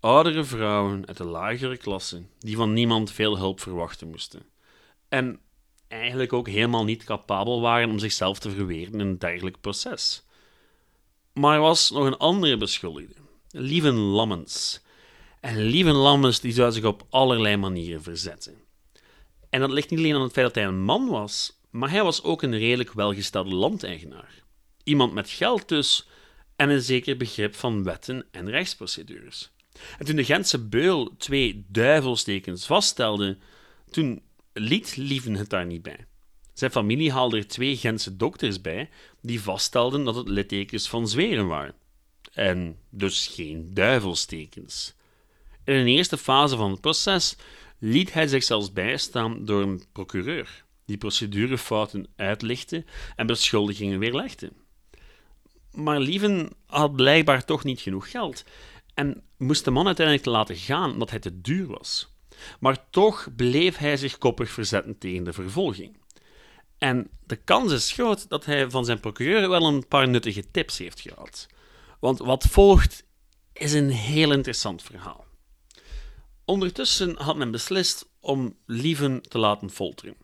Oudere 0.00 0.44
vrouwen 0.44 1.06
uit 1.06 1.16
de 1.16 1.24
lagere 1.24 1.76
klasse 1.76 2.22
die 2.38 2.56
van 2.56 2.72
niemand 2.72 3.12
veel 3.12 3.38
hulp 3.38 3.60
verwachten 3.60 4.10
moesten. 4.10 4.42
En 5.08 5.40
eigenlijk 5.88 6.32
ook 6.32 6.48
helemaal 6.48 6.84
niet 6.84 7.04
capabel 7.04 7.60
waren 7.60 7.90
om 7.90 7.98
zichzelf 7.98 8.38
te 8.38 8.50
verweren 8.50 8.92
in 8.92 9.00
een 9.00 9.18
dergelijk 9.18 9.60
proces. 9.60 10.24
Maar 11.32 11.54
er 11.54 11.60
was 11.60 11.90
nog 11.90 12.04
een 12.04 12.16
andere 12.16 12.56
beschuldigde, 12.56 13.14
Lieven 13.50 13.94
Lammens. 13.94 14.80
En 15.40 15.58
Lieven 15.58 15.94
Lammens 15.94 16.40
die 16.40 16.52
zou 16.52 16.72
zich 16.72 16.84
op 16.84 17.06
allerlei 17.10 17.56
manieren 17.56 18.02
verzetten. 18.02 18.54
En 19.50 19.60
dat 19.60 19.70
ligt 19.70 19.90
niet 19.90 19.98
alleen 19.98 20.14
aan 20.14 20.22
het 20.22 20.32
feit 20.32 20.46
dat 20.46 20.54
hij 20.54 20.64
een 20.64 20.82
man 20.82 21.08
was, 21.08 21.60
maar 21.70 21.90
hij 21.90 22.02
was 22.02 22.22
ook 22.22 22.42
een 22.42 22.58
redelijk 22.58 22.92
welgestelde 22.92 23.54
landeigenaar. 23.54 24.42
Iemand 24.84 25.12
met 25.12 25.30
geld 25.30 25.68
dus, 25.68 26.08
en 26.60 26.70
een 26.70 26.82
zeker 26.82 27.16
begrip 27.16 27.54
van 27.54 27.82
wetten 27.82 28.24
en 28.30 28.50
rechtsprocedures. 28.50 29.50
En 29.98 30.06
toen 30.06 30.16
de 30.16 30.24
Gentse 30.24 30.58
beul 30.58 31.14
twee 31.18 31.64
duivelstekens 31.68 32.66
vaststelde, 32.66 33.38
toen 33.90 34.22
liet 34.52 34.96
Lieven 34.96 35.34
het 35.34 35.50
daar 35.50 35.66
niet 35.66 35.82
bij. 35.82 36.06
Zijn 36.54 36.70
familie 36.70 37.12
haalde 37.12 37.36
er 37.36 37.48
twee 37.48 37.76
Gentse 37.76 38.16
dokters 38.16 38.60
bij 38.60 38.88
die 39.20 39.40
vaststelden 39.40 40.04
dat 40.04 40.14
het 40.14 40.28
littekens 40.28 40.88
van 40.88 41.08
zweren 41.08 41.46
waren. 41.46 41.74
En 42.32 42.76
dus 42.90 43.26
geen 43.26 43.74
duivelstekens. 43.74 44.94
In 45.64 45.74
een 45.74 45.86
eerste 45.86 46.18
fase 46.18 46.56
van 46.56 46.70
het 46.70 46.80
proces 46.80 47.36
liet 47.78 48.12
hij 48.12 48.26
zich 48.26 48.42
zelfs 48.42 48.72
bijstaan 48.72 49.44
door 49.44 49.62
een 49.62 49.82
procureur, 49.92 50.64
die 50.84 50.98
procedurefouten 50.98 52.06
uitlichtte 52.16 52.84
en 53.16 53.26
beschuldigingen 53.26 53.98
weerlegde. 53.98 54.52
Maar 55.72 56.00
Lieven 56.00 56.50
had 56.66 56.96
blijkbaar 56.96 57.44
toch 57.44 57.64
niet 57.64 57.80
genoeg 57.80 58.10
geld 58.10 58.44
en 58.94 59.22
moest 59.36 59.64
de 59.64 59.70
man 59.70 59.86
uiteindelijk 59.86 60.26
laten 60.26 60.56
gaan 60.56 60.92
omdat 60.92 61.10
hij 61.10 61.18
te 61.18 61.40
duur 61.40 61.66
was. 61.66 62.14
Maar 62.60 62.90
toch 62.90 63.28
bleef 63.36 63.76
hij 63.76 63.96
zich 63.96 64.18
koppig 64.18 64.50
verzetten 64.50 64.98
tegen 64.98 65.24
de 65.24 65.32
vervolging. 65.32 65.96
En 66.78 67.10
de 67.26 67.36
kans 67.36 67.72
is 67.72 67.92
groot 67.92 68.28
dat 68.28 68.44
hij 68.44 68.70
van 68.70 68.84
zijn 68.84 69.00
procureur 69.00 69.48
wel 69.48 69.66
een 69.66 69.88
paar 69.88 70.08
nuttige 70.08 70.50
tips 70.50 70.78
heeft 70.78 71.00
gehad. 71.00 71.46
Want 72.00 72.18
wat 72.18 72.44
volgt 72.44 73.04
is 73.52 73.72
een 73.72 73.90
heel 73.90 74.32
interessant 74.32 74.82
verhaal. 74.82 75.24
Ondertussen 76.44 77.16
had 77.22 77.36
men 77.36 77.50
beslist 77.50 78.08
om 78.20 78.56
Lieven 78.66 79.22
te 79.22 79.38
laten 79.38 79.70
folteren. 79.70 80.16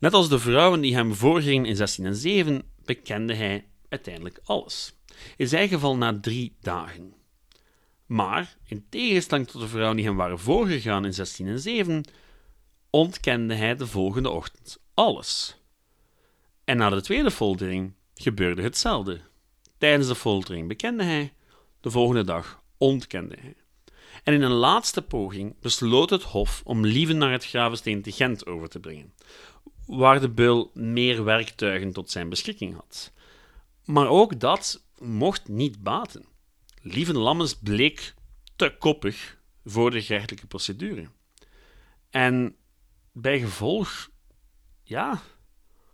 Net 0.00 0.14
als 0.14 0.28
de 0.28 0.38
vrouwen 0.38 0.80
die 0.80 0.94
hem 0.94 1.14
voorgingen 1.14 1.66
in 1.66 1.76
1607, 1.76 2.62
bekende 2.84 3.34
hij 3.34 3.66
uiteindelijk 3.88 4.40
alles. 4.44 4.92
In 5.36 5.48
zijn 5.48 5.68
geval 5.68 5.96
na 5.96 6.20
drie 6.20 6.56
dagen. 6.60 7.14
Maar, 8.06 8.56
in 8.64 8.86
tegenstelling 8.88 9.48
tot 9.48 9.60
de 9.60 9.68
vrouwen 9.68 9.96
die 9.96 10.06
hem 10.06 10.16
waren 10.16 10.38
voorgegaan 10.38 11.04
in 11.04 11.12
1607, 11.12 12.04
ontkende 12.90 13.54
hij 13.54 13.76
de 13.76 13.86
volgende 13.86 14.30
ochtend 14.30 14.78
alles. 14.94 15.56
En 16.64 16.76
na 16.76 16.90
de 16.90 17.00
tweede 17.00 17.30
foltering 17.30 17.92
gebeurde 18.14 18.62
hetzelfde. 18.62 19.20
Tijdens 19.78 20.08
de 20.08 20.14
foltering 20.14 20.68
bekende 20.68 21.04
hij, 21.04 21.32
de 21.80 21.90
volgende 21.90 22.24
dag 22.24 22.62
ontkende 22.76 23.36
hij. 23.40 23.54
En 24.22 24.34
in 24.34 24.42
een 24.42 24.50
laatste 24.50 25.02
poging 25.02 25.54
besloot 25.60 26.10
het 26.10 26.22
Hof 26.22 26.62
om 26.64 26.86
Lieven 26.86 27.18
naar 27.18 27.32
het 27.32 27.46
Gravensteen 27.46 28.02
te 28.02 28.12
Gent 28.12 28.46
over 28.46 28.68
te 28.68 28.80
brengen, 28.80 29.12
waar 29.86 30.20
de 30.20 30.28
beul 30.28 30.70
meer 30.74 31.24
werktuigen 31.24 31.92
tot 31.92 32.10
zijn 32.10 32.28
beschikking 32.28 32.74
had. 32.74 33.12
Maar 33.88 34.08
ook 34.08 34.40
dat 34.40 34.82
mocht 34.98 35.48
niet 35.48 35.82
baten. 35.82 36.24
Lieven 36.82 37.16
Lammens 37.16 37.54
bleek 37.54 38.14
te 38.56 38.76
koppig 38.78 39.38
voor 39.64 39.90
de 39.90 40.02
gerechtelijke 40.02 40.46
procedure. 40.46 41.08
En 42.10 42.56
bij 43.12 43.40
gevolg, 43.40 44.10
ja, 44.82 45.22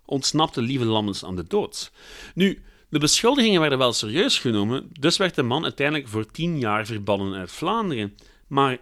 ontsnapte 0.04 0.62
Lieve 0.62 0.84
Lammens 0.84 1.24
aan 1.24 1.36
de 1.36 1.46
dood. 1.46 1.92
Nu, 2.34 2.62
de 2.88 2.98
beschuldigingen 2.98 3.60
werden 3.60 3.78
wel 3.78 3.92
serieus 3.92 4.38
genomen, 4.38 4.88
dus 4.92 5.16
werd 5.16 5.34
de 5.34 5.42
man 5.42 5.62
uiteindelijk 5.62 6.08
voor 6.08 6.30
tien 6.30 6.58
jaar 6.58 6.86
verbannen 6.86 7.34
uit 7.34 7.52
Vlaanderen. 7.52 8.16
Maar 8.46 8.78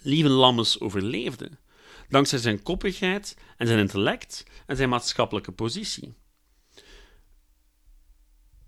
Lieve 0.00 0.28
Lammens 0.28 0.80
overleefde, 0.80 1.50
dankzij 2.08 2.38
zijn 2.38 2.62
koppigheid 2.62 3.36
en 3.56 3.66
zijn 3.66 3.78
intellect 3.78 4.44
en 4.66 4.76
zijn 4.76 4.88
maatschappelijke 4.88 5.52
positie. 5.52 6.14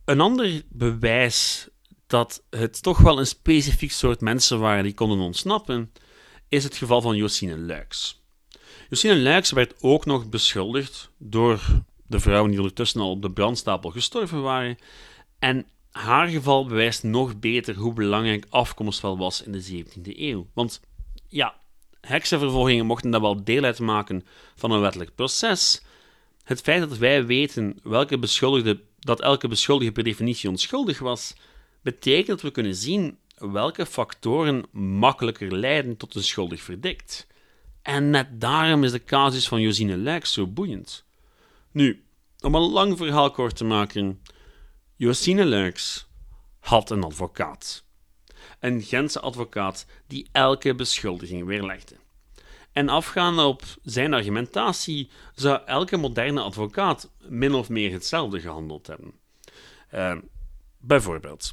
Een 0.04 0.20
ander 0.20 0.62
bewijs 0.68 1.68
dat 2.06 2.42
het 2.50 2.82
toch 2.82 2.98
wel 2.98 3.18
een 3.18 3.26
specifiek 3.26 3.92
soort 3.92 4.20
mensen 4.20 4.58
waren 4.58 4.82
die 4.82 4.94
konden 4.94 5.18
ontsnappen, 5.18 5.92
is 6.48 6.64
het 6.64 6.76
geval 6.76 7.00
van 7.00 7.16
Josine 7.16 7.58
Luiks. 7.58 8.22
Josine 8.88 9.16
Luiks 9.16 9.50
werd 9.50 9.74
ook 9.80 10.04
nog 10.04 10.28
beschuldigd 10.28 11.10
door 11.18 11.60
de 12.06 12.20
vrouwen 12.20 12.50
die 12.50 12.60
ondertussen 12.60 13.00
al 13.00 13.10
op 13.10 13.22
de 13.22 13.30
brandstapel 13.30 13.90
gestorven 13.90 14.42
waren. 14.42 14.78
En 15.38 15.66
haar 15.90 16.28
geval 16.28 16.66
bewijst 16.66 17.02
nog 17.02 17.38
beter 17.38 17.74
hoe 17.74 17.92
belangrijk 17.92 18.46
afkomst 18.48 19.00
wel 19.00 19.18
was 19.18 19.42
in 19.42 19.52
de 19.52 19.84
17e 19.84 20.18
eeuw. 20.18 20.46
Want 20.54 20.80
ja, 21.28 21.54
heksenvervolgingen 22.00 22.86
mochten 22.86 23.10
dan 23.10 23.20
wel 23.20 23.44
deel 23.44 23.64
uitmaken 23.64 24.26
van 24.54 24.70
een 24.70 24.80
wettelijk 24.80 25.14
proces. 25.14 25.82
Het 26.42 26.60
feit 26.60 26.80
dat 26.80 26.98
wij 26.98 27.26
weten 27.26 27.78
welke 27.82 28.18
beschuldigde, 28.18 28.80
dat 29.04 29.20
elke 29.20 29.48
beschuldigde 29.48 29.92
per 29.92 30.04
definitie 30.04 30.48
onschuldig 30.48 30.98
was, 30.98 31.34
betekent 31.82 32.26
dat 32.26 32.42
we 32.42 32.50
kunnen 32.50 32.74
zien 32.74 33.18
welke 33.34 33.86
factoren 33.86 34.64
makkelijker 34.72 35.56
leiden 35.56 35.96
tot 35.96 36.14
een 36.14 36.22
schuldig 36.22 36.62
verdict. 36.62 37.26
En 37.82 38.10
net 38.10 38.40
daarom 38.40 38.84
is 38.84 38.92
de 38.92 39.04
casus 39.04 39.48
van 39.48 39.60
Josine 39.60 39.96
Luik 39.96 40.26
zo 40.26 40.46
boeiend. 40.46 41.04
Nu, 41.70 42.04
om 42.40 42.54
een 42.54 42.70
lang 42.70 42.96
verhaal 42.96 43.30
kort 43.30 43.56
te 43.56 43.64
maken, 43.64 44.20
Josine 44.96 45.44
Luiks 45.44 46.06
had 46.60 46.90
een 46.90 47.04
advocaat. 47.04 47.84
Een 48.60 48.82
Gentse 48.82 49.20
advocaat 49.20 49.86
die 50.06 50.28
elke 50.32 50.74
beschuldiging 50.74 51.46
weerlegde. 51.46 51.96
En 52.74 52.88
afgaande 52.88 53.42
op 53.42 53.62
zijn 53.82 54.14
argumentatie 54.14 55.10
zou 55.34 55.60
elke 55.66 55.96
moderne 55.96 56.40
advocaat 56.40 57.10
min 57.28 57.54
of 57.54 57.68
meer 57.68 57.92
hetzelfde 57.92 58.40
gehandeld 58.40 58.86
hebben. 58.86 59.12
Uh, 59.94 60.16
bijvoorbeeld, 60.78 61.52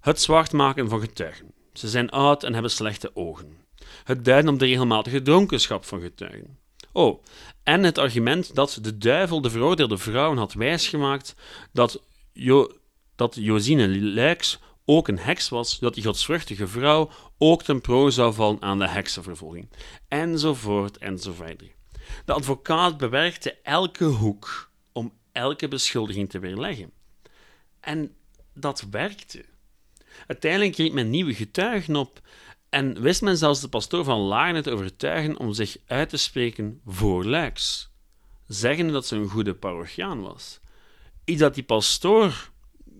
het 0.00 0.20
zwart 0.20 0.52
maken 0.52 0.88
van 0.88 1.00
getuigen. 1.00 1.52
Ze 1.72 1.88
zijn 1.88 2.10
oud 2.10 2.42
en 2.42 2.52
hebben 2.52 2.70
slechte 2.70 3.16
ogen. 3.16 3.56
Het 4.04 4.24
duiden 4.24 4.52
op 4.52 4.58
de 4.58 4.66
regelmatige 4.66 5.22
dronkenschap 5.22 5.84
van 5.84 6.00
getuigen. 6.00 6.58
Oh, 6.92 7.24
en 7.62 7.82
het 7.82 7.98
argument 7.98 8.54
dat 8.54 8.78
de 8.82 8.98
duivel 8.98 9.40
de 9.40 9.50
veroordeelde 9.50 9.98
vrouwen 9.98 10.38
had 10.38 10.52
wijsgemaakt 10.52 11.34
dat, 11.72 12.02
jo 12.32 12.72
dat 13.16 13.34
Josine 13.34 14.00
Luiks 14.00 14.58
ook 14.84 15.08
een 15.08 15.18
heks 15.18 15.48
was, 15.48 15.78
dat 15.78 15.94
die 15.94 16.04
godsvruchtige 16.04 16.68
vrouw 16.68 17.10
ook 17.38 17.62
ten 17.62 17.80
prooi 17.80 18.12
zou 18.12 18.34
vallen 18.34 18.62
aan 18.62 18.78
de 18.78 18.88
heksenvervolging. 18.88 19.68
Enzovoort, 20.08 20.98
enzovoort. 20.98 21.62
De 22.24 22.32
advocaat 22.32 22.96
bewerkte 22.96 23.58
elke 23.62 24.04
hoek 24.04 24.70
om 24.92 25.12
elke 25.32 25.68
beschuldiging 25.68 26.30
te 26.30 26.38
weerleggen. 26.38 26.92
En 27.80 28.14
dat 28.54 28.86
werkte. 28.90 29.44
Uiteindelijk 30.26 30.72
kreeg 30.72 30.92
men 30.92 31.10
nieuwe 31.10 31.34
getuigen 31.34 31.96
op 31.96 32.20
en 32.68 33.00
wist 33.00 33.22
men 33.22 33.36
zelfs 33.36 33.60
de 33.60 33.68
pastoor 33.68 34.04
van 34.04 34.20
Laarne 34.20 34.62
te 34.62 34.70
overtuigen 34.70 35.38
om 35.38 35.52
zich 35.52 35.76
uit 35.86 36.08
te 36.08 36.16
spreken 36.16 36.80
voor 36.86 37.24
Luiks, 37.24 37.90
zeggende 38.46 38.92
dat 38.92 39.06
ze 39.06 39.16
een 39.16 39.28
goede 39.28 39.54
parochiaan 39.54 40.22
was. 40.22 40.60
Iets 41.24 41.40
dat 41.40 41.54
die 41.54 41.64
pastoor, 41.64 42.50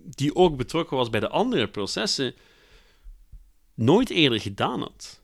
die 0.05 0.35
ook 0.35 0.57
betrokken 0.57 0.97
was 0.97 1.09
bij 1.09 1.19
de 1.19 1.29
andere 1.29 1.67
processen, 1.67 2.35
nooit 3.73 4.09
eerder 4.09 4.39
gedaan 4.39 4.81
had. 4.81 5.21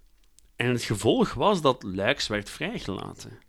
En 0.55 0.67
het 0.67 0.83
gevolg 0.83 1.33
was 1.33 1.61
dat 1.61 1.83
Luiks 1.83 2.27
werd 2.27 2.49
vrijgelaten. 2.49 3.39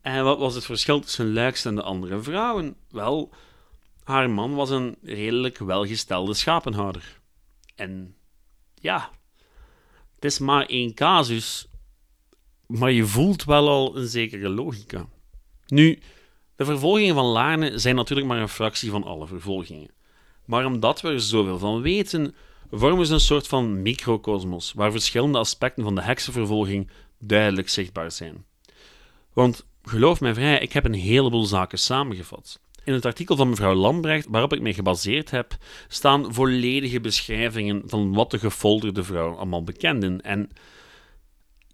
En 0.00 0.24
wat 0.24 0.38
was 0.38 0.54
het 0.54 0.64
verschil 0.64 1.00
tussen 1.00 1.32
Luiks 1.32 1.64
en 1.64 1.74
de 1.74 1.82
andere 1.82 2.22
vrouwen? 2.22 2.76
Wel, 2.90 3.32
haar 4.04 4.30
man 4.30 4.54
was 4.54 4.70
een 4.70 4.96
redelijk 5.02 5.58
welgestelde 5.58 6.34
schapenhouder. 6.34 7.20
En 7.74 8.16
ja, 8.74 9.10
het 10.14 10.24
is 10.24 10.38
maar 10.38 10.66
één 10.66 10.94
casus, 10.94 11.68
maar 12.66 12.92
je 12.92 13.06
voelt 13.06 13.44
wel 13.44 13.68
al 13.68 13.96
een 13.96 14.08
zekere 14.08 14.48
logica. 14.48 15.08
Nu, 15.66 15.98
de 16.58 16.64
vervolgingen 16.64 17.14
van 17.14 17.24
Laarne 17.24 17.78
zijn 17.78 17.94
natuurlijk 17.94 18.28
maar 18.28 18.40
een 18.40 18.48
fractie 18.48 18.90
van 18.90 19.04
alle 19.04 19.26
vervolgingen. 19.26 19.90
Maar 20.44 20.66
omdat 20.66 21.00
we 21.00 21.08
er 21.08 21.20
zoveel 21.20 21.58
van 21.58 21.80
weten, 21.80 22.34
vormen 22.70 23.06
ze 23.06 23.12
een 23.12 23.20
soort 23.20 23.46
van 23.46 23.82
microcosmos 23.82 24.72
waar 24.72 24.90
verschillende 24.90 25.38
aspecten 25.38 25.84
van 25.84 25.94
de 25.94 26.02
heksenvervolging 26.02 26.90
duidelijk 27.18 27.68
zichtbaar 27.68 28.10
zijn. 28.10 28.44
Want 29.32 29.66
geloof 29.82 30.20
mij 30.20 30.34
vrij, 30.34 30.58
ik 30.58 30.72
heb 30.72 30.84
een 30.84 30.94
heleboel 30.94 31.44
zaken 31.44 31.78
samengevat. 31.78 32.60
In 32.84 32.92
het 32.92 33.04
artikel 33.06 33.36
van 33.36 33.48
mevrouw 33.48 33.74
Lambrecht, 33.74 34.26
waarop 34.28 34.52
ik 34.52 34.60
mij 34.60 34.74
gebaseerd 34.74 35.30
heb, 35.30 35.56
staan 35.88 36.34
volledige 36.34 37.00
beschrijvingen 37.00 37.82
van 37.86 38.12
wat 38.14 38.30
de 38.30 38.38
gefolterde 38.38 39.04
vrouw 39.04 39.36
allemaal 39.36 39.64
bekenden. 39.64 40.20
En 40.20 40.50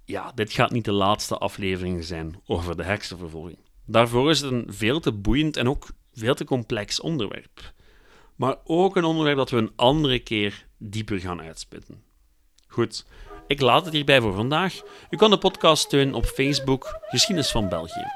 ja, 0.04 0.32
dit 0.34 0.52
gaat 0.52 0.70
niet 0.70 0.84
de 0.84 0.92
laatste 0.92 1.38
aflevering 1.38 2.04
zijn 2.04 2.40
over 2.46 2.76
de 2.76 2.84
heksenvervolging. 2.84 3.63
Daarvoor 3.86 4.30
is 4.30 4.40
het 4.40 4.52
een 4.52 4.66
veel 4.68 5.00
te 5.00 5.12
boeiend 5.12 5.56
en 5.56 5.68
ook 5.68 5.86
veel 6.12 6.34
te 6.34 6.44
complex 6.44 7.00
onderwerp. 7.00 7.72
Maar 8.36 8.56
ook 8.64 8.96
een 8.96 9.04
onderwerp 9.04 9.36
dat 9.36 9.50
we 9.50 9.56
een 9.56 9.72
andere 9.76 10.18
keer 10.18 10.66
dieper 10.78 11.20
gaan 11.20 11.40
uitspitten. 11.40 12.02
Goed, 12.68 13.06
ik 13.46 13.60
laat 13.60 13.84
het 13.84 13.94
hierbij 13.94 14.20
voor 14.20 14.34
vandaag. 14.34 14.80
U 15.10 15.16
kan 15.16 15.30
de 15.30 15.38
podcast 15.38 15.82
steunen 15.82 16.14
op 16.14 16.24
Facebook 16.24 16.98
Geschiedenis 17.02 17.50
van 17.50 17.68
België. 17.68 18.06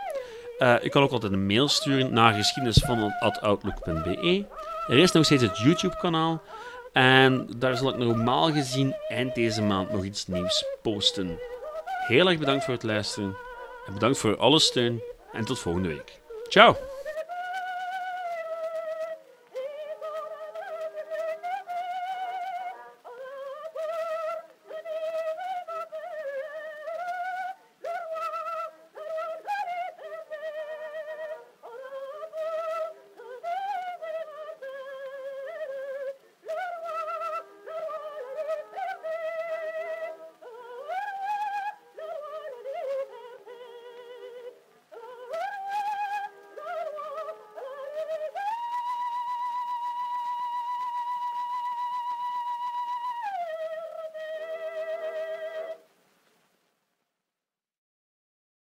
Uh, 0.58 0.74
u 0.82 0.88
kan 0.88 1.02
ook 1.02 1.12
altijd 1.12 1.32
een 1.32 1.46
mail 1.46 1.68
sturen 1.68 2.12
naar 2.12 2.34
geschiedenisvan.outlook.be. 2.34 4.46
Er 4.86 4.98
is 4.98 5.12
nog 5.12 5.24
steeds 5.24 5.42
het 5.42 5.58
YouTube-kanaal. 5.58 6.42
En 6.92 7.48
daar 7.56 7.76
zal 7.76 7.88
ik 7.88 7.96
normaal 7.96 8.52
gezien 8.52 8.94
eind 9.08 9.34
deze 9.34 9.62
maand 9.62 9.92
nog 9.92 10.04
iets 10.04 10.26
nieuws 10.26 10.64
posten. 10.82 11.38
Heel 12.06 12.28
erg 12.28 12.38
bedankt 12.38 12.64
voor 12.64 12.74
het 12.74 12.82
luisteren. 12.82 13.36
En 13.86 13.92
bedankt 13.92 14.18
voor 14.18 14.36
alle 14.36 14.58
steun. 14.58 15.02
En 15.32 15.44
tot 15.44 15.58
volgende 15.58 15.88
week. 15.88 16.18
Ciao! 16.48 16.76